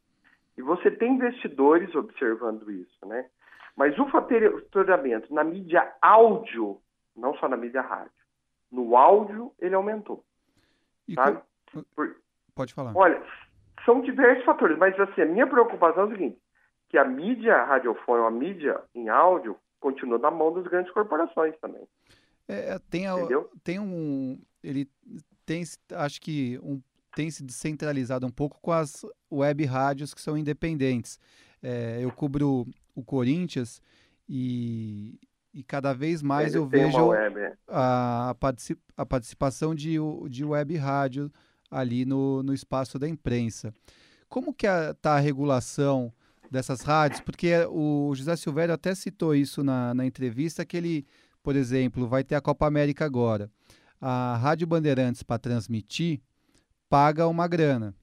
E 0.58 0.62
você 0.62 0.90
tem 0.90 1.16
investidores 1.16 1.94
observando 1.96 2.72
isso, 2.72 3.06
né? 3.06 3.30
Mas 3.76 3.98
o 4.00 4.08
faturamento 4.08 5.34
na 5.34 5.44
mídia 5.44 5.94
áudio, 6.02 6.80
não 7.16 7.36
só 7.36 7.50
na 7.50 7.58
mídia 7.58 7.82
rádio, 7.82 8.12
no 8.72 8.96
áudio 8.96 9.52
ele 9.60 9.76
aumentou. 9.76 10.24
E 11.08 11.14
sabe? 11.14 11.42
Por... 11.94 12.16
Pode 12.56 12.74
falar. 12.74 12.94
Olha, 12.96 13.22
são 13.84 14.02
diversos 14.02 14.46
fatores, 14.46 14.78
mas 14.78 14.98
assim, 15.00 15.22
a 15.22 15.26
minha 15.26 15.46
preocupação 15.46 16.04
é 16.04 16.06
o 16.06 16.12
seguinte, 16.12 16.40
que 16.90 16.98
a 16.98 17.04
mídia 17.04 17.64
radiofônica, 17.64 18.28
a 18.28 18.32
mídia 18.32 18.82
em 18.94 19.10
áudio, 19.10 19.58
continua 19.80 20.18
na 20.18 20.32
mão 20.32 20.54
das 20.54 20.66
grandes 20.66 20.92
corporações 20.94 21.54
também. 21.60 21.86
É, 22.48 22.80
tem, 22.90 23.08
a, 23.08 23.16
tem 23.64 23.80
um. 23.80 24.40
Ele 24.64 24.88
tem, 25.46 25.64
acho 25.94 26.22
que, 26.22 26.60
um 26.64 26.82
tem 27.16 27.32
se 27.32 27.42
descentralizado 27.42 28.28
um 28.28 28.30
pouco 28.30 28.60
com 28.62 28.74
as 28.74 29.06
web 29.32 29.64
rádios 29.66 30.14
que 30.14 30.22
são 30.22 30.38
independentes. 30.38 31.18
É, 31.64 31.98
eu 32.02 32.12
cubro 32.12 32.68
o 32.94 33.04
Corinthians 33.04 33.82
e, 34.28 35.18
e 35.54 35.64
cada 35.64 35.94
vez 35.94 36.22
mais 36.22 36.50
Ele 36.54 36.58
eu 36.58 36.68
vejo 36.68 37.14
é. 37.14 37.54
a, 37.70 38.36
a, 38.98 39.06
participação 39.06 39.74
de, 39.74 39.96
de 40.30 40.44
web 40.44 40.76
rádio 40.76 41.32
ali 41.72 42.06
no, 42.06 42.44
no 42.44 42.54
espaço 42.54 43.00
da 43.00 43.08
imprensa. 43.08 43.74
Como 44.28 44.54
que 44.54 44.68
está 44.68 45.14
a, 45.14 45.18
a 45.18 45.20
regulação 45.20 46.12
dessas 46.52 46.82
rádios? 46.82 47.22
Porque 47.22 47.54
o 47.70 48.14
José 48.14 48.36
Silvério 48.36 48.74
até 48.74 48.94
citou 48.94 49.34
isso 49.34 49.64
na, 49.64 49.94
na 49.94 50.06
entrevista, 50.06 50.66
que 50.66 50.76
ele, 50.76 51.06
por 51.42 51.56
exemplo, 51.56 52.08
vai 52.08 52.24
ter 52.24 52.36
a 52.36 52.42
Copa 52.42 52.68
América 52.68 53.06
agora. 53.06 53.50
A 54.02 54.38
Rádio 54.38 54.68
Bandeirantes, 54.68 55.24
para 55.24 55.40
transmitir, 55.40 56.22
paga 56.90 57.28
uma 57.28 57.48
grana 57.48 57.94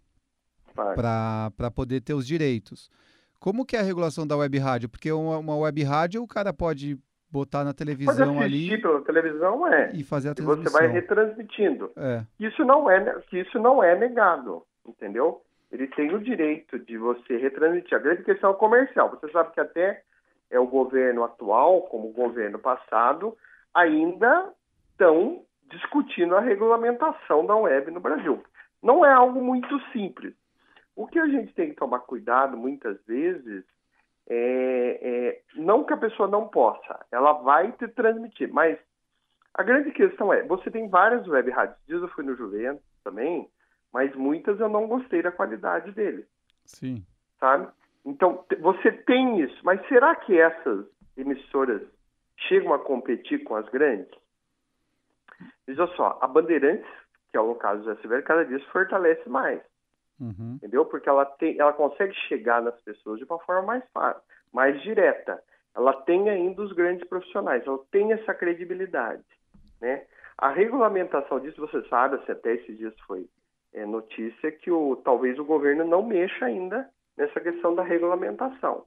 para 0.75 1.71
poder 1.75 2.01
ter 2.01 2.15
os 2.15 2.27
direitos. 2.27 2.91
Como 3.39 3.67
que 3.67 3.77
é 3.77 3.81
a 3.81 3.83
regulação 3.83 4.27
da 4.27 4.37
web 4.37 4.59
rádio? 4.59 4.89
Porque 4.89 5.11
uma, 5.11 5.39
uma 5.39 5.57
web 5.57 5.83
rádio 5.83 6.23
o 6.23 6.29
cara 6.29 6.53
pode 6.53 6.99
botar 7.31 7.65
na 7.65 7.73
televisão 7.73 8.35
pode 8.35 8.45
ali 8.45 8.81
pela 8.81 9.01
televisão 9.03 9.67
é 9.67 9.91
e 9.95 10.05
fazer 10.05 10.29
a 10.29 10.35
transmissão. 10.35 10.63
E 10.63 10.69
você 10.69 10.79
vai 10.79 10.87
retransmitindo. 10.87 11.91
É. 11.97 12.23
Isso 12.39 12.65
não 12.65 12.91
é 12.91 13.21
isso 13.33 13.59
não 13.59 13.83
é 13.83 13.99
negado, 13.99 14.63
entendeu? 14.87 15.43
Ele 15.73 15.87
tem 15.89 16.15
o 16.15 16.21
direito 16.21 16.79
de 16.79 16.99
você 16.99 17.39
retransmitir. 17.39 17.97
A 17.97 18.01
grande 18.01 18.23
questão 18.23 18.51
é 18.51 18.53
o 18.53 18.57
comercial. 18.57 19.11
Você 19.11 19.31
sabe 19.33 19.53
que 19.53 19.61
até 19.61 20.03
é 20.51 20.61
o 20.61 20.67
governo 20.67 21.25
atual, 21.25 21.83
como 21.83 22.11
o 22.11 22.13
governo 22.13 22.59
passado, 22.59 23.37
ainda 23.75 24.53
estão 24.91 25.43
discutindo 25.71 26.37
a 26.37 26.41
regulamentação 26.41 27.47
da 27.47 27.57
web 27.57 27.91
no 27.91 28.01
Brasil. 28.01 28.45
Não 28.83 29.05
é 29.05 29.13
algo 29.13 29.43
muito 29.43 29.79
simples. 29.93 30.35
O 30.97 31.07
que 31.07 31.19
a 31.19 31.27
gente 31.27 31.55
tem 31.55 31.71
que 31.71 31.77
tomar 31.77 32.01
cuidado 32.01 32.57
muitas 32.57 33.03
vezes 33.07 33.65
é, 34.29 34.99
é 35.03 35.43
não 35.55 35.85
que 35.85 35.93
a 35.93 35.97
pessoa 35.97 36.29
não 36.29 36.49
possa, 36.49 37.05
ela 37.11 37.33
vai 37.33 37.73
te 37.73 37.89
transmitir, 37.89 38.53
mas 38.53 38.79
a 39.55 39.63
grande 39.63 39.91
questão 39.93 40.33
é, 40.33 40.43
você 40.45 40.71
tem 40.71 40.89
várias 40.89 41.27
web 41.27 41.51
rádios, 41.51 41.79
dias 41.87 42.03
eu 42.03 42.09
fui 42.09 42.25
no 42.25 42.37
Juventus 42.37 42.85
também, 43.05 43.49
mas 43.93 44.15
muitas 44.17 44.59
eu 44.59 44.69
não 44.69 44.87
gostei 44.87 45.23
da 45.23 45.31
qualidade 45.31 45.93
dele. 45.93 46.27
Sim. 46.65 47.05
Sabe? 47.39 47.69
Então, 48.05 48.45
você 48.61 48.91
tem 48.91 49.41
isso, 49.41 49.61
mas 49.65 49.87
será 49.89 50.15
que 50.17 50.39
essas 50.39 50.87
emissoras 51.17 51.83
chegam 52.49 52.73
a 52.73 52.79
competir 52.79 53.45
com 53.45 53.55
as 53.55 53.69
grandes? 53.69 54.11
Veja 55.67 55.87
só, 55.89 56.19
a 56.21 56.27
Bandeirantes 56.27 56.89
que 57.33 57.39
é 57.39 57.41
o 57.41 57.55
caso 57.55 57.83
da 57.85 57.97
Silvério, 57.97 58.25
cada 58.25 58.45
dia 58.45 58.59
se 58.59 58.67
fortalece 58.67 59.27
mais. 59.29 59.61
Uhum. 60.21 60.57
Entendeu? 60.57 60.85
Porque 60.85 61.09
ela, 61.09 61.25
tem, 61.25 61.59
ela 61.59 61.73
consegue 61.73 62.15
chegar 62.29 62.61
nas 62.61 62.79
pessoas 62.83 63.19
de 63.19 63.25
uma 63.25 63.39
forma 63.41 63.63
mais 63.63 63.85
fácil, 63.91 64.23
mais 64.53 64.81
direta. 64.83 65.43
Ela 65.75 65.95
tem 66.03 66.29
ainda 66.29 66.61
os 66.61 66.73
grandes 66.73 67.09
profissionais, 67.09 67.67
ela 67.67 67.81
tem 67.91 68.13
essa 68.13 68.35
credibilidade. 68.35 69.25
Né? 69.81 70.05
A 70.37 70.51
regulamentação 70.51 71.41
disso, 71.41 71.59
você 71.59 71.83
sabe, 71.89 72.17
assim, 72.17 72.33
até 72.33 72.53
esses 72.53 72.77
dias 72.77 72.95
foi 73.07 73.27
é, 73.73 73.87
notícia 73.87 74.53
que 74.53 74.71
o, 74.71 74.97
talvez 74.97 75.39
o 75.39 75.45
governo 75.45 75.85
não 75.85 76.03
mexa 76.03 76.45
ainda 76.45 76.89
nessa 77.17 77.41
questão 77.41 77.75
da 77.75 77.83
regulamentação. 77.83 78.85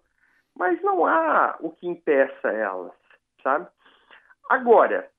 Mas 0.56 0.80
não 0.84 1.06
há 1.06 1.58
o 1.60 1.72
que 1.72 1.88
impeça 1.88 2.50
elas, 2.50 2.94
sabe? 3.42 3.68
Agora, 4.50 5.10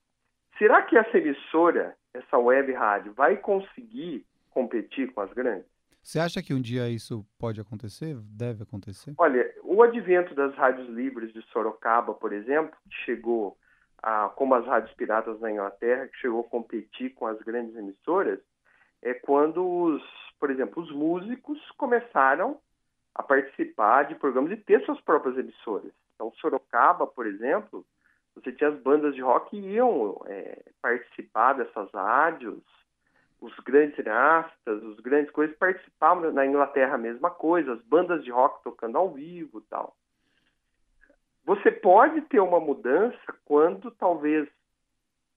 será 0.56 0.82
que 0.82 0.96
essa 0.96 1.18
emissora 1.18 1.96
essa 2.16 2.38
web 2.38 2.72
rádio 2.72 3.12
vai 3.12 3.36
conseguir 3.36 4.26
competir 4.50 5.12
com 5.12 5.20
as 5.20 5.32
grandes? 5.32 5.66
Você 6.02 6.20
acha 6.20 6.42
que 6.42 6.54
um 6.54 6.60
dia 6.60 6.88
isso 6.88 7.26
pode 7.38 7.60
acontecer? 7.60 8.16
Deve 8.16 8.62
acontecer? 8.62 9.14
Olha, 9.18 9.52
o 9.64 9.82
advento 9.82 10.34
das 10.34 10.54
rádios 10.54 10.88
livres 10.88 11.32
de 11.32 11.42
Sorocaba, 11.50 12.14
por 12.14 12.32
exemplo, 12.32 12.76
que 12.88 12.96
chegou 13.04 13.56
a, 14.02 14.28
como 14.28 14.54
as 14.54 14.64
rádios 14.64 14.94
piratas 14.94 15.40
na 15.40 15.50
Inglaterra, 15.50 16.06
que 16.06 16.16
chegou 16.18 16.40
a 16.40 16.48
competir 16.48 17.12
com 17.14 17.26
as 17.26 17.38
grandes 17.40 17.74
emissoras, 17.74 18.38
é 19.02 19.14
quando 19.14 19.66
os, 19.66 20.02
por 20.38 20.50
exemplo, 20.50 20.82
os 20.82 20.92
músicos 20.92 21.58
começaram 21.76 22.58
a 23.14 23.22
participar 23.22 24.04
de 24.04 24.14
programas 24.14 24.52
e 24.52 24.56
ter 24.56 24.84
suas 24.84 25.00
próprias 25.00 25.36
emissoras. 25.36 25.90
Então, 26.14 26.32
Sorocaba, 26.40 27.06
por 27.06 27.26
exemplo, 27.26 27.84
você 28.36 28.52
tinha 28.52 28.68
as 28.70 28.78
bandas 28.80 29.14
de 29.14 29.22
rock 29.22 29.50
que 29.50 29.56
iam 29.56 30.20
é, 30.26 30.62
participar 30.82 31.54
dessas 31.54 31.90
rádios, 31.90 32.62
os 33.40 33.54
grandes 33.60 33.96
cineastas, 33.96 34.82
os 34.82 35.00
grandes 35.00 35.30
coisas 35.32 35.56
participavam. 35.56 36.30
Na 36.32 36.46
Inglaterra, 36.46 36.94
a 36.94 36.98
mesma 36.98 37.30
coisa, 37.30 37.72
as 37.72 37.82
bandas 37.82 38.22
de 38.22 38.30
rock 38.30 38.62
tocando 38.62 38.98
ao 38.98 39.12
vivo 39.12 39.62
tal. 39.62 39.96
Você 41.44 41.70
pode 41.70 42.20
ter 42.22 42.40
uma 42.40 42.60
mudança 42.60 43.34
quando 43.44 43.90
talvez 43.92 44.48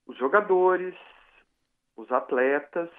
os 0.06 0.16
jogadores, 0.18 0.94
os 1.96 2.10
atletas, 2.10 2.90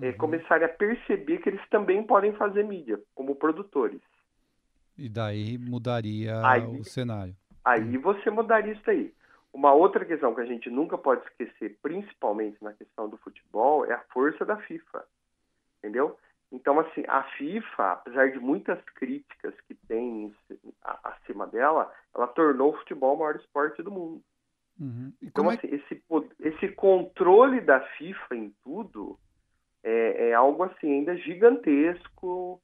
é, 0.00 0.10
uhum. 0.10 0.16
começarem 0.16 0.64
a 0.64 0.68
perceber 0.68 1.38
que 1.38 1.48
eles 1.48 1.68
também 1.68 2.02
podem 2.02 2.32
fazer 2.34 2.64
mídia 2.64 2.98
como 3.14 3.34
produtores. 3.34 4.00
E 4.96 5.08
daí 5.08 5.58
mudaria 5.58 6.40
aí, 6.46 6.64
o 6.64 6.84
cenário. 6.84 7.36
Aí 7.64 7.98
você 7.98 8.30
mudaria 8.30 8.72
isso 8.72 8.88
aí. 8.88 9.12
Uma 9.58 9.72
outra 9.72 10.04
questão 10.04 10.32
que 10.32 10.40
a 10.40 10.46
gente 10.46 10.70
nunca 10.70 10.96
pode 10.96 11.26
esquecer, 11.26 11.76
principalmente 11.82 12.62
na 12.62 12.72
questão 12.72 13.08
do 13.08 13.16
futebol, 13.16 13.84
é 13.84 13.92
a 13.92 14.04
força 14.12 14.44
da 14.44 14.56
FIFA. 14.56 15.04
Entendeu? 15.78 16.16
Então, 16.52 16.78
assim, 16.78 17.02
a 17.08 17.24
FIFA, 17.24 17.92
apesar 17.94 18.30
de 18.30 18.38
muitas 18.38 18.80
críticas 18.94 19.52
que 19.62 19.74
tem 19.74 20.32
acima 21.04 21.44
dela, 21.48 21.92
ela 22.14 22.28
tornou 22.28 22.72
o 22.72 22.78
futebol 22.78 23.16
o 23.16 23.18
maior 23.18 23.34
esporte 23.34 23.82
do 23.82 23.90
mundo. 23.90 24.22
Uhum. 24.78 25.12
Então, 25.20 25.50
é... 25.50 25.56
assim, 25.56 25.66
esse, 25.74 26.04
esse 26.38 26.68
controle 26.68 27.60
da 27.60 27.80
FIFA 27.80 28.36
em 28.36 28.54
tudo 28.62 29.18
é, 29.82 30.28
é, 30.28 30.34
algo 30.34 30.62
assim 30.62 30.92
ainda 30.92 31.16
gigantesco, 31.16 32.62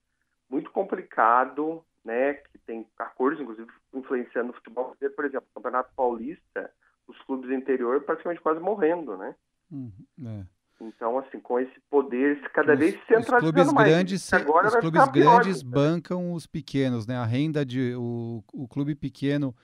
muito 0.49 0.71
complicado, 0.71 1.85
né? 2.05 2.35
Que 2.35 2.59
tem 2.59 2.87
acordos, 3.01 3.41
inclusive, 3.41 3.69
influenciando 3.93 4.53
o 4.53 4.55
futebol 4.55 4.97
Por 5.17 5.25
exemplo, 5.25 5.49
o 5.51 5.55
Campeonato 5.57 5.93
Paulista, 5.97 6.73
os 7.07 7.21
clubes 7.23 7.49
do 7.49 7.55
interior 7.55 8.01
praticamente 8.03 8.41
quase 8.41 8.61
morrendo, 8.61 9.17
né? 9.17 9.35
Uhum. 9.71 9.93
É. 10.27 10.45
Então, 10.81 11.19
assim, 11.19 11.41
com 11.41 11.59
esse 11.59 11.81
poder 11.89 12.41
cada 12.51 12.75
os, 12.75 12.79
vez 12.79 12.95
centralizando 13.07 13.47
os 13.47 13.53
clubes 13.53 13.73
mais. 13.73 13.91
Grandes, 13.91 14.33
agora 14.33 14.69
os 14.69 14.77
clubes 14.77 15.09
grandes 15.09 15.63
pior, 15.63 15.73
bancam 15.73 16.33
os 16.33 16.47
pequenos, 16.47 17.07
né? 17.07 17.17
A 17.17 17.25
renda 17.25 17.65
de 17.65 17.95
o, 17.95 18.43
o 18.53 18.69
clube 18.69 18.95
pequeno, 18.95 19.55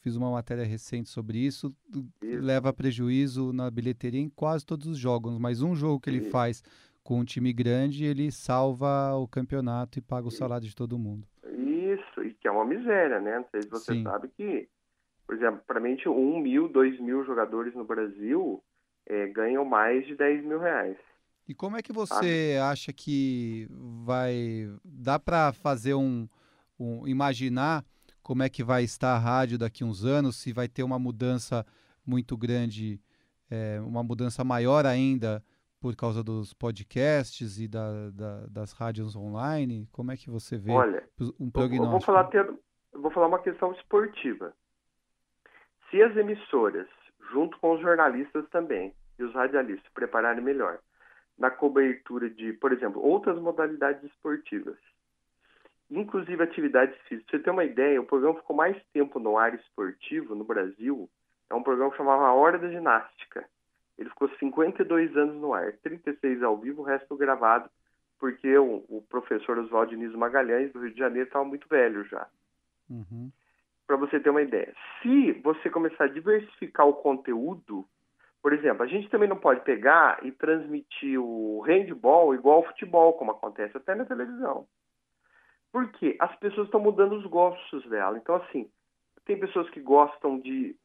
fiz 0.00 0.16
uma 0.16 0.30
matéria 0.30 0.64
recente 0.64 1.08
sobre 1.08 1.38
isso, 1.38 1.74
isso, 2.22 2.40
leva 2.40 2.72
prejuízo 2.72 3.52
na 3.52 3.70
bilheteria 3.70 4.20
em 4.20 4.28
quase 4.28 4.66
todos 4.66 4.86
os 4.86 4.98
jogos, 4.98 5.38
mas 5.38 5.62
um 5.62 5.74
jogo 5.74 6.00
que 6.00 6.10
ele 6.10 6.18
isso. 6.18 6.30
faz 6.30 6.62
com 7.02 7.20
um 7.20 7.24
time 7.24 7.52
grande, 7.52 8.04
ele 8.04 8.32
salva 8.32 9.14
o 9.14 9.28
campeonato 9.28 9.98
e 9.98 10.02
paga 10.02 10.26
o 10.26 10.30
salário 10.30 10.66
de 10.66 10.74
todo 10.74 10.98
mundo. 10.98 11.26
Isso, 11.44 12.22
e 12.24 12.34
que 12.34 12.48
é 12.48 12.50
uma 12.50 12.64
miséria, 12.64 13.20
né? 13.20 13.38
Não 13.38 13.46
sei 13.50 13.62
se 13.62 13.68
você 13.68 13.94
Sim. 13.94 14.02
sabe 14.02 14.28
que, 14.36 14.68
por 15.26 15.34
exemplo, 15.34 15.60
para 15.66 15.80
mim, 15.80 15.96
um 16.06 16.38
mil, 16.38 16.68
dois 16.68 16.98
mil 17.00 17.24
jogadores 17.24 17.74
no 17.74 17.84
Brasil 17.84 18.62
é, 19.06 19.26
ganham 19.28 19.64
mais 19.64 20.06
de 20.06 20.14
10 20.14 20.44
mil 20.44 20.58
reais. 20.58 20.96
E 21.48 21.54
como 21.54 21.76
é 21.76 21.82
que 21.82 21.92
você 21.92 22.58
acha 22.62 22.92
que 22.92 23.68
vai. 24.04 24.68
Dá 24.84 25.18
para 25.18 25.52
fazer 25.52 25.94
um, 25.94 26.28
um. 26.78 27.06
imaginar 27.06 27.84
como 28.22 28.42
é 28.42 28.48
que 28.48 28.64
vai 28.64 28.82
estar 28.82 29.14
a 29.14 29.18
rádio 29.18 29.56
daqui 29.56 29.84
a 29.84 29.86
uns 29.86 30.04
anos, 30.04 30.36
se 30.36 30.52
vai 30.52 30.66
ter 30.66 30.82
uma 30.82 30.98
mudança 30.98 31.64
muito 32.04 32.36
grande, 32.36 33.00
é, 33.48 33.80
uma 33.80 34.02
mudança 34.02 34.42
maior 34.42 34.84
ainda 34.84 35.42
por 35.80 35.94
causa 35.94 36.24
dos 36.24 36.52
podcasts 36.52 37.60
e 37.60 37.68
da, 37.68 38.10
da, 38.10 38.46
das 38.46 38.72
rádios 38.72 39.14
online? 39.14 39.88
Como 39.92 40.10
é 40.10 40.16
que 40.16 40.28
você 40.28 40.58
vê 40.58 40.72
Olha, 40.72 41.08
um 41.38 41.48
prognóstico? 41.48 41.84
Eu 41.86 41.90
vou 41.90 42.00
falar, 42.00 42.34
eu 42.92 43.00
vou 43.00 43.10
falar 43.12 43.28
uma 43.28 43.38
questão 43.38 43.72
esportiva. 43.72 44.52
Se 45.90 46.02
as 46.02 46.16
emissoras 46.16 46.88
junto 47.30 47.58
com 47.58 47.72
os 47.72 47.80
jornalistas 47.80 48.48
também 48.50 48.94
e 49.18 49.22
os 49.22 49.32
radialistas, 49.34 49.90
prepararem 49.92 50.42
melhor 50.42 50.78
na 51.38 51.50
cobertura 51.50 52.30
de, 52.30 52.52
por 52.54 52.72
exemplo, 52.72 53.02
outras 53.02 53.38
modalidades 53.38 54.02
esportivas, 54.04 54.78
inclusive 55.90 56.42
atividades 56.42 56.96
físicas. 57.02 57.30
Você 57.30 57.38
ter 57.40 57.50
uma 57.50 57.64
ideia, 57.64 58.00
o 58.00 58.06
programa 58.06 58.38
ficou 58.38 58.56
mais 58.56 58.80
tempo 58.92 59.18
no 59.18 59.36
ar 59.36 59.54
esportivo 59.54 60.34
no 60.34 60.44
Brasil. 60.44 61.08
É 61.50 61.54
um 61.54 61.62
programa 61.62 61.90
que 61.90 61.96
chamava 61.98 62.32
Hora 62.32 62.58
da 62.58 62.68
Ginástica. 62.68 63.44
Ele 63.98 64.10
ficou 64.10 64.28
52 64.38 65.16
anos 65.16 65.36
no 65.36 65.54
ar, 65.54 65.72
36 65.82 66.42
ao 66.42 66.58
vivo, 66.58 66.82
o 66.82 66.84
resto 66.84 67.16
gravado, 67.16 67.70
porque 68.18 68.56
o, 68.58 68.84
o 68.88 69.04
professor 69.08 69.58
Oswaldo 69.58 69.90
Diniz 69.90 70.12
Magalhães, 70.14 70.72
do 70.72 70.80
Rio 70.80 70.92
de 70.92 70.98
Janeiro, 70.98 71.26
estava 71.26 71.44
muito 71.44 71.68
velho 71.68 72.04
já. 72.04 72.26
Uhum 72.90 73.30
para 73.86 73.96
você 73.96 74.18
ter 74.18 74.30
uma 74.30 74.42
ideia. 74.42 74.74
Se 75.00 75.32
você 75.32 75.70
começar 75.70 76.04
a 76.04 76.08
diversificar 76.08 76.86
o 76.86 76.94
conteúdo, 76.94 77.86
por 78.42 78.52
exemplo, 78.52 78.82
a 78.82 78.86
gente 78.86 79.08
também 79.08 79.28
não 79.28 79.36
pode 79.36 79.60
pegar 79.62 80.24
e 80.24 80.30
transmitir 80.32 81.20
o 81.20 81.60
handball 81.62 82.34
igual 82.34 82.58
ao 82.58 82.66
futebol, 82.66 83.14
como 83.14 83.32
acontece 83.32 83.76
até 83.76 83.94
na 83.94 84.04
televisão. 84.04 84.66
Porque 85.72 86.16
as 86.20 86.34
pessoas 86.36 86.66
estão 86.66 86.80
mudando 86.80 87.16
os 87.16 87.26
gostos 87.26 87.84
dela. 87.88 88.16
Então, 88.16 88.36
assim, 88.36 88.70
tem 89.24 89.38
pessoas 89.38 89.68
que 89.70 89.80
gostam 89.80 90.38
de 90.38 90.76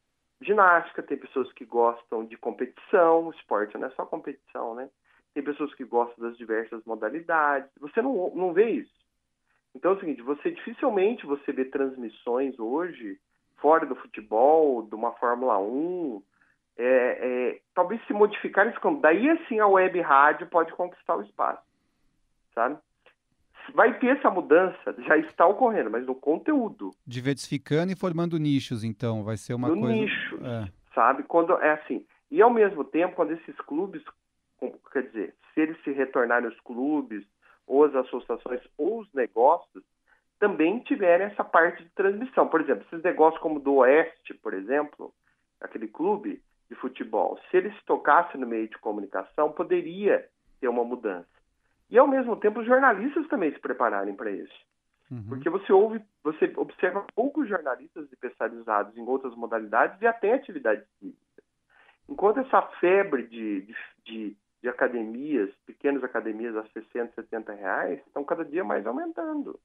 ginástica, 0.41 1.03
tem 1.03 1.17
pessoas 1.17 1.51
que 1.53 1.65
gostam 1.65 2.25
de 2.25 2.35
competição, 2.35 3.29
esporte 3.29 3.77
não 3.77 3.87
é 3.87 3.91
só 3.91 4.05
competição, 4.05 4.73
né? 4.75 4.89
Tem 5.33 5.43
pessoas 5.43 5.73
que 5.75 5.85
gostam 5.85 6.27
das 6.27 6.37
diversas 6.37 6.83
modalidades. 6.83 7.69
Você 7.79 8.01
não, 8.01 8.33
não 8.35 8.53
vê 8.53 8.69
isso. 8.71 9.00
Então 9.75 9.91
é 9.91 9.95
o 9.95 9.99
seguinte, 9.99 10.21
você 10.21 10.51
dificilmente 10.51 11.25
você 11.25 11.51
vê 11.51 11.65
transmissões 11.65 12.59
hoje 12.59 13.19
fora 13.57 13.85
do 13.85 13.95
futebol, 13.95 14.83
de 14.83 14.95
uma 14.95 15.11
Fórmula 15.13 15.57
1, 15.59 16.21
é, 16.77 16.85
é, 16.85 17.61
talvez 17.75 18.05
se 18.07 18.13
modificar 18.13 18.67
esse 18.67 18.79
campo. 18.79 19.01
Daí 19.01 19.29
assim 19.29 19.59
a 19.59 19.67
web 19.67 19.99
rádio 20.01 20.47
pode 20.47 20.73
conquistar 20.73 21.15
o 21.15 21.21
espaço, 21.21 21.61
sabe? 22.53 22.77
Vai 23.75 23.97
ter 23.99 24.17
essa 24.17 24.29
mudança, 24.29 24.95
já 25.05 25.17
está 25.17 25.45
ocorrendo, 25.45 25.91
mas 25.91 26.05
no 26.05 26.15
conteúdo. 26.15 26.89
Diversificando 27.05 27.91
e 27.91 27.95
formando 27.95 28.37
nichos, 28.39 28.83
então, 28.83 29.23
vai 29.23 29.37
ser 29.37 29.53
uma 29.53 29.69
no 29.69 29.79
coisa... 29.79 29.93
nichos, 29.93 30.41
é. 30.41 30.67
sabe? 30.95 31.23
Quando 31.23 31.53
é 31.59 31.71
assim. 31.73 32.03
E 32.31 32.41
ao 32.41 32.49
mesmo 32.49 32.83
tempo, 32.83 33.15
quando 33.15 33.31
esses 33.31 33.55
clubes, 33.61 34.03
quer 34.91 35.03
dizer, 35.03 35.35
se 35.53 35.61
eles 35.61 35.77
se 35.83 35.91
retornarem 35.91 36.49
os 36.49 36.59
clubes, 36.61 37.23
ou 37.71 37.85
as 37.85 37.95
associações 37.95 38.61
ou 38.77 38.99
os 38.99 39.13
negócios 39.13 39.81
também 40.37 40.79
tiverem 40.79 41.27
essa 41.27 41.43
parte 41.43 41.83
de 41.83 41.89
transmissão. 41.91 42.47
Por 42.47 42.59
exemplo, 42.59 42.83
esses 42.85 43.01
negócios 43.01 43.41
como 43.41 43.59
do 43.59 43.75
Oeste, 43.75 44.33
por 44.33 44.53
exemplo, 44.53 45.13
aquele 45.61 45.87
clube 45.87 46.41
de 46.69 46.75
futebol, 46.75 47.39
se 47.49 47.57
eles 47.57 47.73
tocassem 47.85 48.41
no 48.41 48.47
meio 48.47 48.67
de 48.67 48.77
comunicação, 48.79 49.51
poderia 49.53 50.27
ter 50.59 50.67
uma 50.67 50.83
mudança. 50.83 51.27
E 51.89 51.97
ao 51.97 52.07
mesmo 52.07 52.35
tempo 52.35 52.59
os 52.59 52.65
jornalistas 52.65 53.27
também 53.27 53.53
se 53.53 53.59
prepararem 53.59 54.15
para 54.15 54.31
isso. 54.31 54.65
Uhum. 55.09 55.23
Porque 55.29 55.49
você 55.49 55.71
ouve, 55.71 56.01
você 56.23 56.51
observa 56.57 57.05
poucos 57.15 57.47
jornalistas 57.47 58.11
especializados 58.11 58.97
em 58.97 59.01
outras 59.01 59.35
modalidades 59.35 60.01
e 60.01 60.07
até 60.07 60.33
atividades 60.33 60.87
físicas. 60.99 61.45
Enquanto 62.09 62.39
essa 62.39 62.61
febre 62.79 63.27
de, 63.27 63.61
de, 63.61 63.75
de 64.05 64.37
de 64.61 64.69
academias, 64.69 65.49
pequenas 65.65 66.03
academias 66.03 66.55
a 66.55 66.63
60, 66.67 67.13
70 67.15 67.53
reais, 67.53 67.99
estão 68.05 68.23
cada 68.23 68.45
dia 68.45 68.63
mais 68.63 68.85
aumentando. 68.85 69.59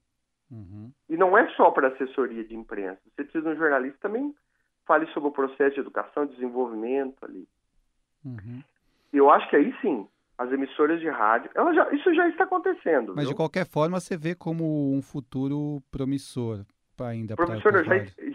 Uhum. 0.51 0.91
E 1.09 1.17
não 1.17 1.37
é 1.37 1.49
só 1.51 1.71
para 1.71 1.89
assessoria 1.89 2.45
de 2.45 2.55
imprensa. 2.55 3.01
Você 3.05 3.25
precisa 3.25 3.51
de 3.51 3.57
um 3.57 3.59
jornalista 3.59 3.99
também 4.01 4.35
fale 4.87 5.07
sobre 5.09 5.29
o 5.29 5.33
processo 5.33 5.75
de 5.75 5.81
educação 5.81 6.27
desenvolvimento 6.27 7.25
ali. 7.25 7.47
Uhum. 8.25 8.63
Eu 9.13 9.31
acho 9.31 9.49
que 9.51 9.57
aí 9.57 9.75
sim, 9.83 10.09
as 10.39 10.51
emissoras 10.51 11.01
de 11.01 11.09
rádio, 11.09 11.51
já, 11.75 11.91
isso 11.93 12.15
já 12.15 12.29
está 12.29 12.45
acontecendo. 12.45 13.13
Mas 13.15 13.25
viu? 13.25 13.33
de 13.33 13.37
qualquer 13.37 13.67
forma, 13.67 14.01
você 14.01 14.17
vê 14.17 14.35
como 14.35 14.95
um 14.95 15.03
futuro 15.03 15.83
promissor 15.91 16.65
ainda. 17.01 17.35
Pra 17.35 17.47
já, 17.47 17.61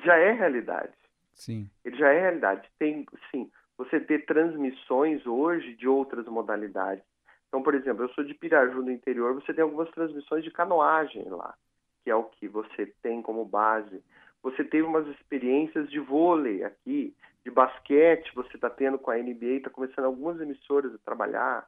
já 0.04 0.16
é 0.18 0.32
realidade. 0.34 0.94
Sim. 1.34 1.70
Ele 1.84 1.98
já 1.98 2.10
é 2.10 2.20
realidade. 2.20 2.70
Tem, 2.78 3.06
sim 3.32 3.50
você 3.84 4.00
ter 4.00 4.26
transmissões 4.26 5.26
hoje 5.26 5.76
de 5.76 5.88
outras 5.88 6.26
modalidades. 6.28 7.04
Então, 7.48 7.64
por 7.64 7.74
exemplo, 7.74 8.04
eu 8.04 8.10
sou 8.10 8.24
de 8.24 8.34
Piraju, 8.34 8.82
no 8.82 8.92
interior, 8.92 9.34
você 9.34 9.54
tem 9.54 9.64
algumas 9.64 9.90
transmissões 9.90 10.44
de 10.44 10.52
canoagem 10.52 11.28
lá, 11.30 11.56
que 12.04 12.12
é 12.12 12.16
o 12.16 12.26
que 12.26 12.48
você 12.48 12.86
tem 13.02 13.22
como 13.22 13.44
base. 13.44 14.04
Você 14.44 14.64
teve 14.64 14.84
umas 14.84 15.08
experiências 15.08 15.90
de 15.90 16.00
vôlei 16.00 16.64
aqui, 16.64 17.16
de 17.44 17.50
basquete, 17.50 18.34
você 18.36 18.56
está 18.56 18.70
tendo 18.70 19.00
com 19.00 19.10
a 19.10 19.18
NBA, 19.18 19.58
está 19.58 19.70
começando 19.70 20.06
algumas 20.06 20.40
emissoras 20.40 20.94
a 20.94 21.00
trabalhar. 21.00 21.68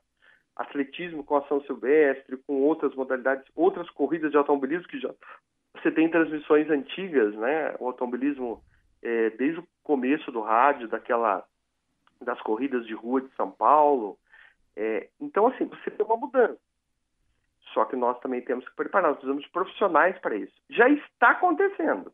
Atletismo 0.56 1.23
com 1.23 1.36
ação 1.36 1.62
silvestre, 1.62 2.38
com 2.45 2.62
outras 2.62 2.93
modalidades, 2.93 3.43
outras 3.56 3.89
corridas 3.89 4.30
de 4.30 4.38
automobilismo 4.38 4.88
que 4.88 4.99
já 4.99 5.12
você 5.76 5.91
tem 5.91 6.08
transmissões 6.08 6.69
antigas, 6.69 7.34
né? 7.36 7.76
O 7.80 7.88
automobilismo 7.88 8.62
é, 9.02 9.32
desde 9.32 9.60
o 9.60 9.67
começo 9.84 10.32
do 10.32 10.41
rádio, 10.41 10.88
daquela 10.88 11.43
das 12.24 12.40
corridas 12.42 12.86
de 12.86 12.94
rua 12.94 13.22
de 13.22 13.30
São 13.36 13.52
Paulo. 13.52 14.18
É, 14.76 15.10
então, 15.20 15.48
assim, 15.48 15.66
você 15.66 15.92
tem 15.92 16.06
uma 16.06 16.18
mudança. 16.18 16.60
Só 17.74 17.86
que 17.86 17.96
nós 17.96 18.20
também 18.20 18.42
temos 18.42 18.68
que 18.68 18.76
preparar, 18.76 19.10
nós 19.10 19.18
precisamos 19.18 19.44
de 19.44 19.52
profissionais 19.52 20.18
para 20.20 20.36
isso. 20.36 20.54
Já 20.70 20.88
está 20.90 21.32
acontecendo. 21.32 22.14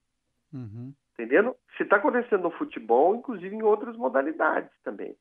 Uhum. 0.54 0.94
Entendendo? 1.14 1.56
Se 1.76 1.84
está 1.84 1.98
acontecendo 1.98 2.44
no 2.44 2.52
futebol, 2.52 3.16
inclusive 3.16 3.54
em 3.54 3.62
outras 3.62 3.96
modalidades 3.98 4.72
também. 4.84 5.16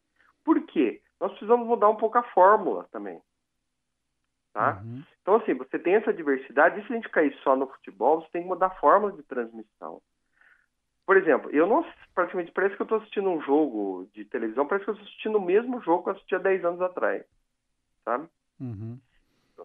Por 0.44 0.62
quê? 0.66 1.02
Nós 1.20 1.30
precisamos 1.32 1.66
mudar 1.66 1.88
um 1.88 1.96
pouco 1.96 2.18
a 2.18 2.22
fórmula 2.22 2.86
também. 2.92 3.20
Tá? 4.52 4.80
Uhum. 4.82 5.02
Então, 5.22 5.36
assim, 5.36 5.54
você 5.54 5.78
tem 5.78 5.96
essa 5.96 6.12
diversidade, 6.12 6.80
e 6.80 6.86
se 6.86 6.92
a 6.92 6.96
gente 6.96 7.08
cair 7.08 7.36
só 7.42 7.56
no 7.56 7.66
futebol, 7.66 8.20
você 8.20 8.28
tem 8.30 8.42
que 8.42 8.48
mudar 8.48 8.66
a 8.66 8.76
fórmula 8.76 9.12
de 9.12 9.22
transmissão. 9.24 10.00
Por 11.08 11.16
exemplo, 11.16 11.50
eu 11.50 11.66
não 11.66 11.86
praticamente 12.14 12.52
parece 12.52 12.76
que 12.76 12.82
eu 12.82 12.84
estou 12.84 12.98
assistindo 12.98 13.30
um 13.30 13.40
jogo 13.40 14.10
de 14.12 14.26
televisão, 14.26 14.66
parece 14.66 14.84
que 14.84 14.90
eu 14.90 14.92
estou 14.92 15.06
assistindo 15.06 15.38
o 15.38 15.42
mesmo 15.42 15.80
jogo 15.80 16.02
que 16.02 16.10
eu 16.10 16.12
assisti 16.12 16.34
há 16.34 16.38
10 16.38 16.64
anos 16.66 16.82
atrás. 16.82 17.24
Sabe? 18.04 18.28
Uhum. 18.60 18.98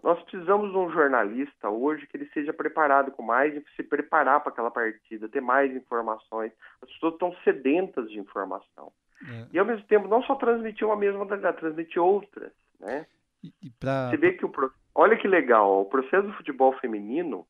Nós 0.01 0.23
precisamos 0.23 0.71
de 0.71 0.77
um 0.77 0.89
jornalista 0.89 1.69
hoje 1.69 2.08
que 2.08 2.15
ele 2.15 2.29
seja 2.34 2.53
preparado 2.53 3.12
com 3.12 3.21
mais, 3.21 3.62
se 3.75 3.84
preparar 3.84 4.39
para 4.39 4.53
aquela 4.53 4.71
partida, 4.71 5.27
ter 5.27 5.41
mais 5.41 5.75
informações. 5.75 6.53
As 6.82 6.89
pessoas 6.93 7.12
estão 7.15 7.36
sedentas 7.43 8.10
de 8.10 8.19
informação. 8.19 8.93
É. 9.29 9.47
E 9.51 9.60
ao 9.60 9.65
mesmo 9.65 9.86
tempo, 9.88 10.08
não 10.08 10.23
só 10.23 10.36
transmitir 10.36 10.88
uma 10.88 10.95
mesma 10.95 11.19
modalidade, 11.19 11.58
transmitir 11.58 12.01
outras, 12.01 12.53
né? 12.79 13.06
E, 13.43 13.53
e 13.62 13.69
pra... 13.69 14.10
Você 14.10 14.15
vê 14.15 14.32
que 14.32 14.45
o 14.45 14.71
olha 14.95 15.17
que 15.17 15.27
legal, 15.27 15.82
o 15.82 15.86
processo 15.89 16.25
do 16.25 16.34
futebol 16.36 16.71
feminino, 16.79 17.45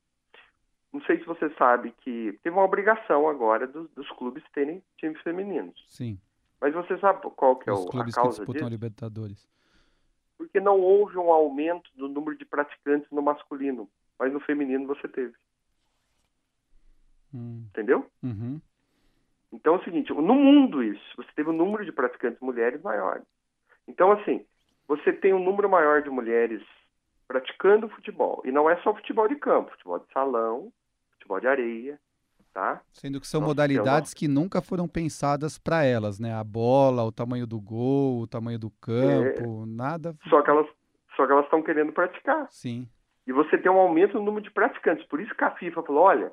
não 0.94 1.02
sei 1.02 1.18
se 1.18 1.26
você 1.26 1.50
sabe 1.56 1.92
que 2.02 2.40
teve 2.44 2.56
uma 2.56 2.64
obrigação 2.64 3.28
agora 3.28 3.68
dos, 3.68 3.90
dos 3.92 4.10
clubes 4.12 4.44
terem 4.54 4.82
times 4.98 5.20
femininos. 5.22 5.84
Sim. 5.88 6.20
Mas 6.62 6.74
você 6.74 6.98
sabe 7.00 7.20
qual 7.36 7.58
que 7.58 7.70
é 7.70 7.74
Os 7.74 7.86
o, 7.86 7.90
clubes 7.90 8.18
a 8.18 8.22
causa 8.22 8.38
que 8.38 8.46
disputam 8.46 8.70
disso? 8.70 8.72
Libertadores 8.72 9.54
porque 10.44 10.60
não 10.60 10.80
houve 10.80 11.18
um 11.18 11.32
aumento 11.32 11.90
do 11.96 12.10
número 12.10 12.38
de 12.38 12.46
praticantes 12.46 13.10
no 13.12 13.22
masculino, 13.22 13.90
mas 14.20 14.32
no 14.34 14.40
feminino 14.42 14.88
você 14.88 15.08
teve. 15.08 15.34
Hum. 17.34 17.66
Entendeu? 17.70 18.06
Uhum. 18.22 18.60
Então 19.52 19.76
é 19.76 19.78
o 19.78 19.84
seguinte, 19.84 20.12
no 20.12 20.36
mundo 20.36 20.84
isso, 20.84 21.16
você 21.16 21.30
teve 21.36 21.50
um 21.50 21.54
número 21.54 21.86
de 21.86 21.92
praticantes 21.92 22.42
mulheres 22.42 22.82
maiores. 22.82 23.24
Então, 23.88 24.12
assim, 24.12 24.46
você 24.88 25.14
tem 25.14 25.34
um 25.34 25.44
número 25.44 25.70
maior 25.70 26.02
de 26.02 26.10
mulheres 26.10 26.62
praticando 27.28 27.90
futebol. 27.90 28.42
E 28.46 28.52
não 28.52 28.70
é 28.70 28.76
só 28.82 28.94
futebol 28.94 29.28
de 29.28 29.36
campo, 29.36 29.72
futebol 29.72 30.00
de 30.00 30.12
salão, 30.12 30.74
futebol 31.24 31.40
de 31.40 31.48
areia, 31.48 32.00
tá? 32.54 32.82
Sendo 32.92 33.20
que 33.20 33.28
são 33.28 33.42
Nossa, 33.42 33.50
modalidades 33.50 34.14
que 34.14 34.28
nunca 34.28 34.62
foram 34.62 34.88
pensadas 34.88 35.58
para 35.58 35.84
elas, 35.84 36.20
né? 36.20 36.34
A 36.34 36.44
bola, 36.44 37.04
o 37.04 37.12
tamanho 37.12 37.48
do 37.48 37.60
gol, 37.60 38.22
o 38.22 38.28
tamanho 38.28 38.60
do 38.60 38.70
campo, 38.70 39.64
é... 39.64 39.66
nada. 39.66 40.16
Só 40.30 40.42
que 40.42 40.50
elas 40.50 40.68
só 41.16 41.26
que 41.26 41.32
elas 41.32 41.46
estão 41.46 41.62
querendo 41.62 41.92
praticar. 41.92 42.48
Sim. 42.50 42.88
E 43.26 43.32
você 43.32 43.58
tem 43.58 43.72
um 43.72 43.78
aumento 43.78 44.16
no 44.16 44.26
número 44.26 44.44
de 44.44 44.52
praticantes. 44.52 45.06
Por 45.08 45.22
isso 45.22 45.34
que 45.36 45.44
a 45.44 45.52
FIFA 45.52 45.84
falou, 45.84 46.04
olha, 46.04 46.32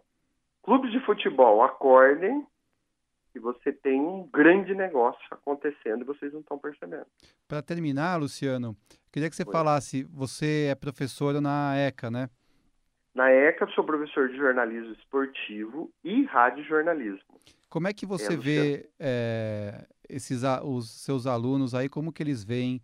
clubes 0.63 0.91
de 0.91 1.01
futebol, 1.05 1.63
acordem 1.63 2.47
que 3.33 3.39
você 3.39 3.73
tem 3.73 4.01
um 4.01 4.27
grande 4.27 4.75
negócio 4.75 5.23
acontecendo 5.31 6.03
e 6.03 6.05
vocês 6.05 6.33
não 6.33 6.41
estão 6.41 6.59
percebendo. 6.59 7.07
Para 7.47 7.63
terminar, 7.63 8.17
Luciano, 8.17 8.77
queria 9.13 9.31
que 9.31 9.37
você 9.37 9.45
Foi. 9.45 9.53
falasse, 9.53 10.03
você 10.05 10.69
é 10.71 10.75
professor 10.75 11.41
na 11.41 11.77
ECA, 11.77 12.11
né? 12.11 12.29
Na 13.15 13.31
ECA, 13.31 13.67
sou 13.75 13.85
professor 13.85 14.29
de 14.29 14.37
jornalismo 14.37 14.93
esportivo 14.93 15.91
e 16.05 16.25
radiojornalismo. 16.25 17.41
Como 17.69 17.89
é 17.89 17.93
que 17.93 18.07
você 18.07 18.35
é, 18.35 18.37
vê 18.37 18.91
é, 18.99 19.87
esses, 20.09 20.43
os 20.65 20.91
seus 21.05 21.27
alunos 21.27 21.75
aí, 21.75 21.89
como 21.89 22.13
que 22.13 22.23
eles 22.23 22.45
veem 22.45 22.81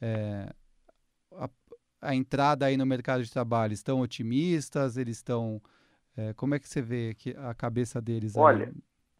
é, 0.00 0.50
a, 1.32 1.48
a, 2.02 2.14
entrada 2.14 2.66
aí 2.66 2.76
no 2.76 2.84
mercado 2.84 3.22
de 3.22 3.32
trabalho? 3.32 3.72
Estão 3.72 4.00
otimistas? 4.00 4.96
Eles 4.96 5.16
estão... 5.16 5.60
É, 6.16 6.34
como 6.34 6.54
é 6.54 6.58
que 6.58 6.68
você 6.68 6.82
vê 6.82 7.14
que, 7.14 7.34
a 7.36 7.54
cabeça 7.54 8.00
deles? 8.00 8.36
Olha, 8.36 8.66
aí? 8.66 8.74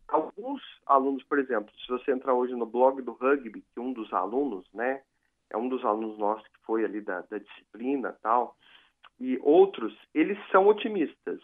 alguns 0.08 0.62
alunos, 0.86 1.22
por 1.24 1.38
exemplo, 1.38 1.72
se 1.78 1.88
você 1.88 2.12
entrar 2.12 2.34
hoje 2.34 2.54
no 2.54 2.66
blog 2.66 3.00
do 3.00 3.12
rugby, 3.12 3.64
que 3.72 3.80
um 3.80 3.92
dos 3.92 4.12
alunos, 4.12 4.66
né, 4.74 5.00
é 5.48 5.56
um 5.56 5.68
dos 5.68 5.84
alunos 5.84 6.18
nossos 6.18 6.46
que 6.48 6.58
foi 6.64 6.84
ali 6.84 7.00
da, 7.00 7.22
da 7.22 7.38
disciplina 7.38 8.16
tal, 8.22 8.56
e 9.20 9.38
outros, 9.42 9.94
eles 10.14 10.38
são 10.50 10.66
otimistas, 10.66 11.40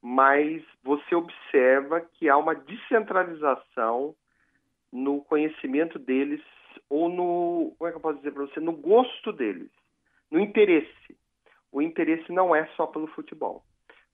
mas 0.00 0.64
você 0.82 1.14
observa 1.14 2.00
que 2.00 2.28
há 2.28 2.36
uma 2.36 2.54
descentralização 2.54 4.14
no 4.90 5.22
conhecimento 5.22 5.98
deles 5.98 6.42
ou 6.88 7.08
no, 7.08 7.74
como 7.78 7.88
é 7.88 7.90
que 7.90 7.96
eu 7.98 8.00
posso 8.00 8.18
dizer 8.18 8.32
para 8.32 8.46
você, 8.46 8.60
no 8.60 8.72
gosto 8.72 9.32
deles, 9.32 9.70
no 10.30 10.40
interesse. 10.40 11.16
O 11.70 11.80
interesse 11.80 12.32
não 12.32 12.54
é 12.54 12.66
só 12.76 12.86
pelo 12.86 13.06
futebol. 13.08 13.62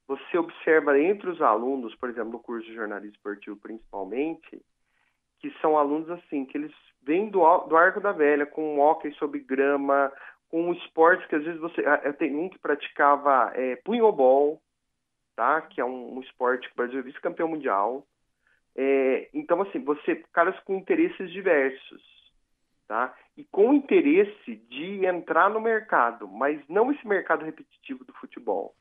Você 0.06 0.38
observa 0.38 0.98
entre 0.98 1.28
os 1.30 1.40
alunos, 1.40 1.94
por 1.96 2.08
exemplo, 2.08 2.32
no 2.32 2.38
curso 2.38 2.66
de 2.66 2.74
jornalismo 2.74 3.14
esportivo 3.14 3.56
principalmente, 3.56 4.62
que 5.38 5.50
são 5.60 5.76
alunos 5.76 6.10
assim, 6.10 6.44
que 6.44 6.56
eles 6.56 6.72
vêm 7.02 7.28
do, 7.28 7.40
do 7.66 7.76
Arco 7.76 8.00
da 8.00 8.12
Velha, 8.12 8.46
com 8.46 8.76
um 8.76 8.80
hockey 8.80 9.12
sobre 9.12 9.40
grama, 9.40 10.12
com 10.48 10.72
esportes 10.72 11.26
que 11.26 11.34
às 11.34 11.44
vezes 11.44 11.60
você. 11.60 11.84
Ah, 11.86 12.00
eu 12.04 12.14
tenho 12.14 12.40
um 12.40 12.48
que 12.48 12.58
praticava 12.58 13.52
é, 13.54 13.76
punhobol, 13.76 14.60
tá? 15.36 15.60
Que 15.62 15.80
é 15.80 15.84
um, 15.84 16.16
um 16.16 16.20
esporte 16.20 16.66
que 16.68 16.74
o 16.74 16.76
Brasil 16.76 16.98
é 16.98 17.02
vice-campeão 17.02 17.48
mundial. 17.48 18.06
É, 18.76 19.28
então, 19.32 19.60
assim, 19.62 19.82
você. 19.84 20.16
Caras 20.32 20.58
com 20.60 20.76
interesses 20.76 21.30
diversos, 21.30 22.02
tá? 22.86 23.14
E 23.36 23.44
com 23.44 23.72
interesse 23.74 24.56
de 24.68 25.04
entrar 25.04 25.50
no 25.50 25.60
mercado, 25.60 26.26
mas 26.26 26.60
não 26.68 26.90
esse 26.90 27.06
mercado 27.06 27.44
repetitivo 27.44 28.04
do 28.04 28.12
futebol. 28.14 28.74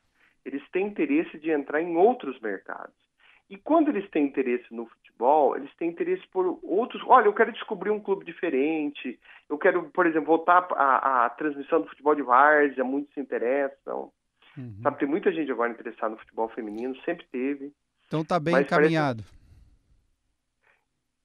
Eles 0.44 0.66
têm 0.70 0.86
interesse 0.86 1.38
de 1.38 1.50
entrar 1.50 1.82
em 1.82 1.96
outros 1.96 2.40
mercados. 2.40 3.07
E 3.50 3.56
quando 3.56 3.88
eles 3.88 4.08
têm 4.10 4.26
interesse 4.26 4.66
no 4.70 4.86
futebol, 4.86 5.56
eles 5.56 5.74
têm 5.76 5.88
interesse 5.88 6.26
por 6.28 6.58
outros. 6.62 7.02
Olha, 7.06 7.26
eu 7.26 7.32
quero 7.32 7.52
descobrir 7.52 7.90
um 7.90 8.00
clube 8.00 8.24
diferente. 8.24 9.18
Eu 9.48 9.56
quero, 9.56 9.84
por 9.90 10.06
exemplo, 10.06 10.26
voltar 10.26 10.68
à, 10.72 11.30
transmissão 11.30 11.80
do 11.80 11.88
futebol 11.88 12.14
de 12.14 12.22
várzea. 12.22 12.84
Muitos 12.84 13.12
se 13.14 13.20
interessam. 13.20 14.12
Uhum. 14.56 14.80
Sabe, 14.82 14.98
tem 14.98 15.08
muita 15.08 15.32
gente 15.32 15.50
agora 15.50 15.70
interessada 15.70 16.10
no 16.10 16.18
futebol 16.18 16.48
feminino, 16.50 16.94
sempre 17.04 17.24
teve. 17.32 17.72
Então 18.06 18.22
tá 18.22 18.38
bem 18.38 18.58
encaminhado. 18.58 19.24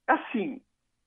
Parece... 0.05 0.23
Assim, 0.29 0.61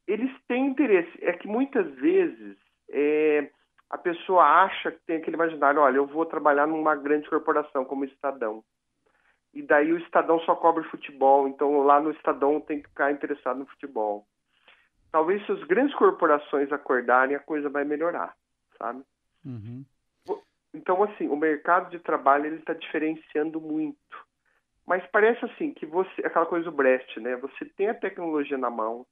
eles 0.07 0.31
têm 0.47 0.67
interesse. 0.67 1.13
É 1.23 1.33
que 1.33 1.49
muitas 1.49 1.91
vezes 1.95 2.59
é, 2.91 3.49
a 3.89 3.97
pessoa 3.97 4.45
acha 4.45 4.91
que 4.91 5.01
tem 5.07 5.17
aquele 5.17 5.37
imaginário, 5.37 5.81
olha, 5.81 5.97
eu 5.97 6.07
vou 6.07 6.27
trabalhar 6.27 6.67
numa 6.67 6.95
grande 6.95 7.29
corporação 7.29 7.87
como 7.87 8.05
Estadão 8.05 8.63
e 9.57 9.63
daí 9.63 9.91
o 9.91 9.97
Estadão 9.99 10.39
só 10.41 10.55
cobre 10.55 10.85
futebol, 10.85 11.49
então 11.49 11.81
lá 11.81 11.99
no 11.99 12.11
Estadão 12.11 12.61
tem 12.61 12.83
que 12.83 12.89
ficar 12.91 13.11
interessado 13.11 13.59
no 13.59 13.67
futebol. 13.67 14.27
Talvez 15.11 15.45
se 15.47 15.53
as 15.53 15.65
grandes 15.65 15.97
corporações 15.97 16.71
acordarem, 16.71 17.35
a 17.35 17.41
coisa 17.41 17.71
vai 17.71 17.83
melhorar, 17.83 18.37
sabe? 18.77 19.03
Uhum. 19.43 19.83
Então, 20.75 21.03
assim, 21.03 21.27
o 21.29 21.37
mercado 21.37 21.91
de 21.91 21.99
trabalho 21.99 22.45
ele 22.45 22.57
está 22.57 22.75
diferenciando 22.75 23.59
muito. 23.59 23.97
Mas 24.87 25.03
parece 25.11 25.43
assim 25.47 25.73
que 25.73 25.87
você, 25.87 26.21
aquela 26.21 26.45
coisa 26.45 26.71
do 26.71 26.77
Brecht, 26.77 27.19
né? 27.19 27.35
Você 27.37 27.65
tem 27.65 27.89
a 27.89 27.95
tecnologia 27.95 28.59
na 28.59 28.69
mão, 28.69 29.07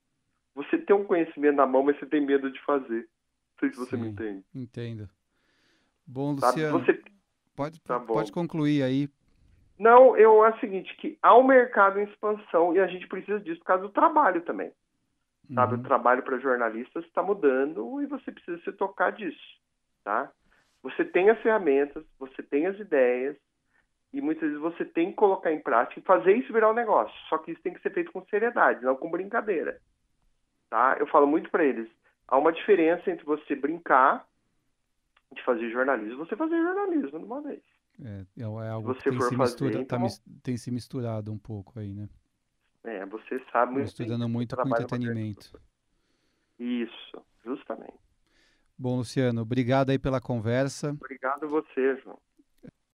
você 0.55 0.77
tem 0.77 0.95
um 0.95 1.05
conhecimento 1.05 1.57
na 1.57 1.67
mão, 1.67 1.83
mas 1.83 1.99
você 1.99 2.05
tem 2.05 2.21
medo 2.21 2.53
de 2.53 2.61
fazer. 2.67 3.01
Não 3.01 3.61
sei 3.61 3.71
se 3.71 3.77
você 3.77 3.97
Sim, 3.97 4.03
me 4.03 4.09
entende. 4.09 4.45
Entendo. 4.55 5.09
Bom, 6.07 6.33
Luciano, 6.33 6.81
você... 6.81 7.03
pode, 7.57 7.81
tá 7.81 7.99
pode 7.99 8.31
concluir 8.31 8.83
aí 8.83 9.09
não, 9.79 10.17
eu 10.17 10.45
é 10.45 10.51
o 10.51 10.59
seguinte, 10.61 10.95
que 10.97 11.19
há 11.23 11.37
um 11.37 11.43
mercado 11.43 11.99
em 11.99 12.05
expansão 12.05 12.75
e 12.75 12.81
a 12.81 12.87
gente 12.87 13.09
precisa 13.09 13.41
disso 13.41 13.59
por 13.61 13.67
causa 13.67 13.83
do 13.83 13.93
trabalho 13.93 14.41
também. 14.43 14.73
Uhum. 15.49 15.55
Sabe, 15.55 15.75
o 15.75 15.83
trabalho 15.83 16.23
para 16.23 16.39
jornalistas 16.39 17.05
está 17.05 17.23
mudando 17.23 18.01
e 18.01 18.07
você 18.07 18.31
precisa 18.31 18.59
se 18.63 18.73
tocar 18.73 19.11
disso, 19.11 19.61
tá? 20.05 20.31
Você 20.83 21.05
tem 21.05 21.31
as 21.31 21.41
ferramentas, 21.41 22.05
você 22.19 22.43
tem 22.43 22.67
as 22.67 22.79
ideias 22.79 23.37
e 24.13 24.21
muitas 24.21 24.49
vezes 24.49 24.61
você 24.61 24.85
tem 24.85 25.11
que 25.11 25.17
colocar 25.17 25.53
em 25.53 25.61
prática 25.61 25.99
e 25.99 26.05
fazer 26.05 26.35
isso 26.35 26.53
virar 26.53 26.71
um 26.71 26.75
negócio. 26.75 27.15
Só 27.29 27.39
que 27.39 27.51
isso 27.51 27.63
tem 27.63 27.75
que 27.75 27.83
ser 27.83 27.93
feito 27.93 28.13
com 28.13 28.25
seriedade, 28.27 28.85
não 28.85 28.97
com 28.97 29.11
brincadeira, 29.11 29.81
tá? 30.71 30.97
Eu 31.01 31.07
falo 31.09 31.27
muito 31.27 31.51
para 31.51 31.65
eles, 31.65 31.91
há 32.29 32.39
uma 32.39 32.53
diferença 32.53 33.11
entre 33.11 33.25
você 33.25 33.57
brincar 33.57 34.25
de 35.33 35.43
fazer 35.43 35.69
jornalismo 35.71 36.15
e 36.15 36.27
você 36.29 36.37
fazer 36.37 36.57
jornalismo 36.63 37.19
de 37.19 37.25
uma 37.25 37.43
vez. 37.43 37.74
É, 38.03 38.25
é, 38.39 38.43
é 38.43 38.69
algo 38.69 38.95
que 38.95 39.11
tem 39.11 39.21
se, 39.21 39.37
mistura, 39.37 39.85
tá, 39.85 39.97
então... 39.97 40.07
tem 40.43 40.57
se 40.57 40.71
misturado 40.71 41.33
um 41.33 41.39
pouco 41.39 41.79
aí, 41.79 41.95
né? 41.95 42.09
É, 42.83 43.07
você 43.07 43.41
sabe 43.53 43.73
muito. 43.73 43.85
Misturando 43.85 44.29
muito 44.29 44.57
com 44.57 44.69
entretenimento. 44.69 45.59
Isso, 46.59 47.25
justamente. 47.45 47.99
Bom, 48.77 48.97
Luciano, 48.97 49.43
obrigado 49.43 49.91
aí 49.91 49.99
pela 49.99 50.21
conversa. 50.21 50.91
Obrigado 50.91 51.45
a 51.45 51.49
você, 51.49 51.97
João. 52.03 52.19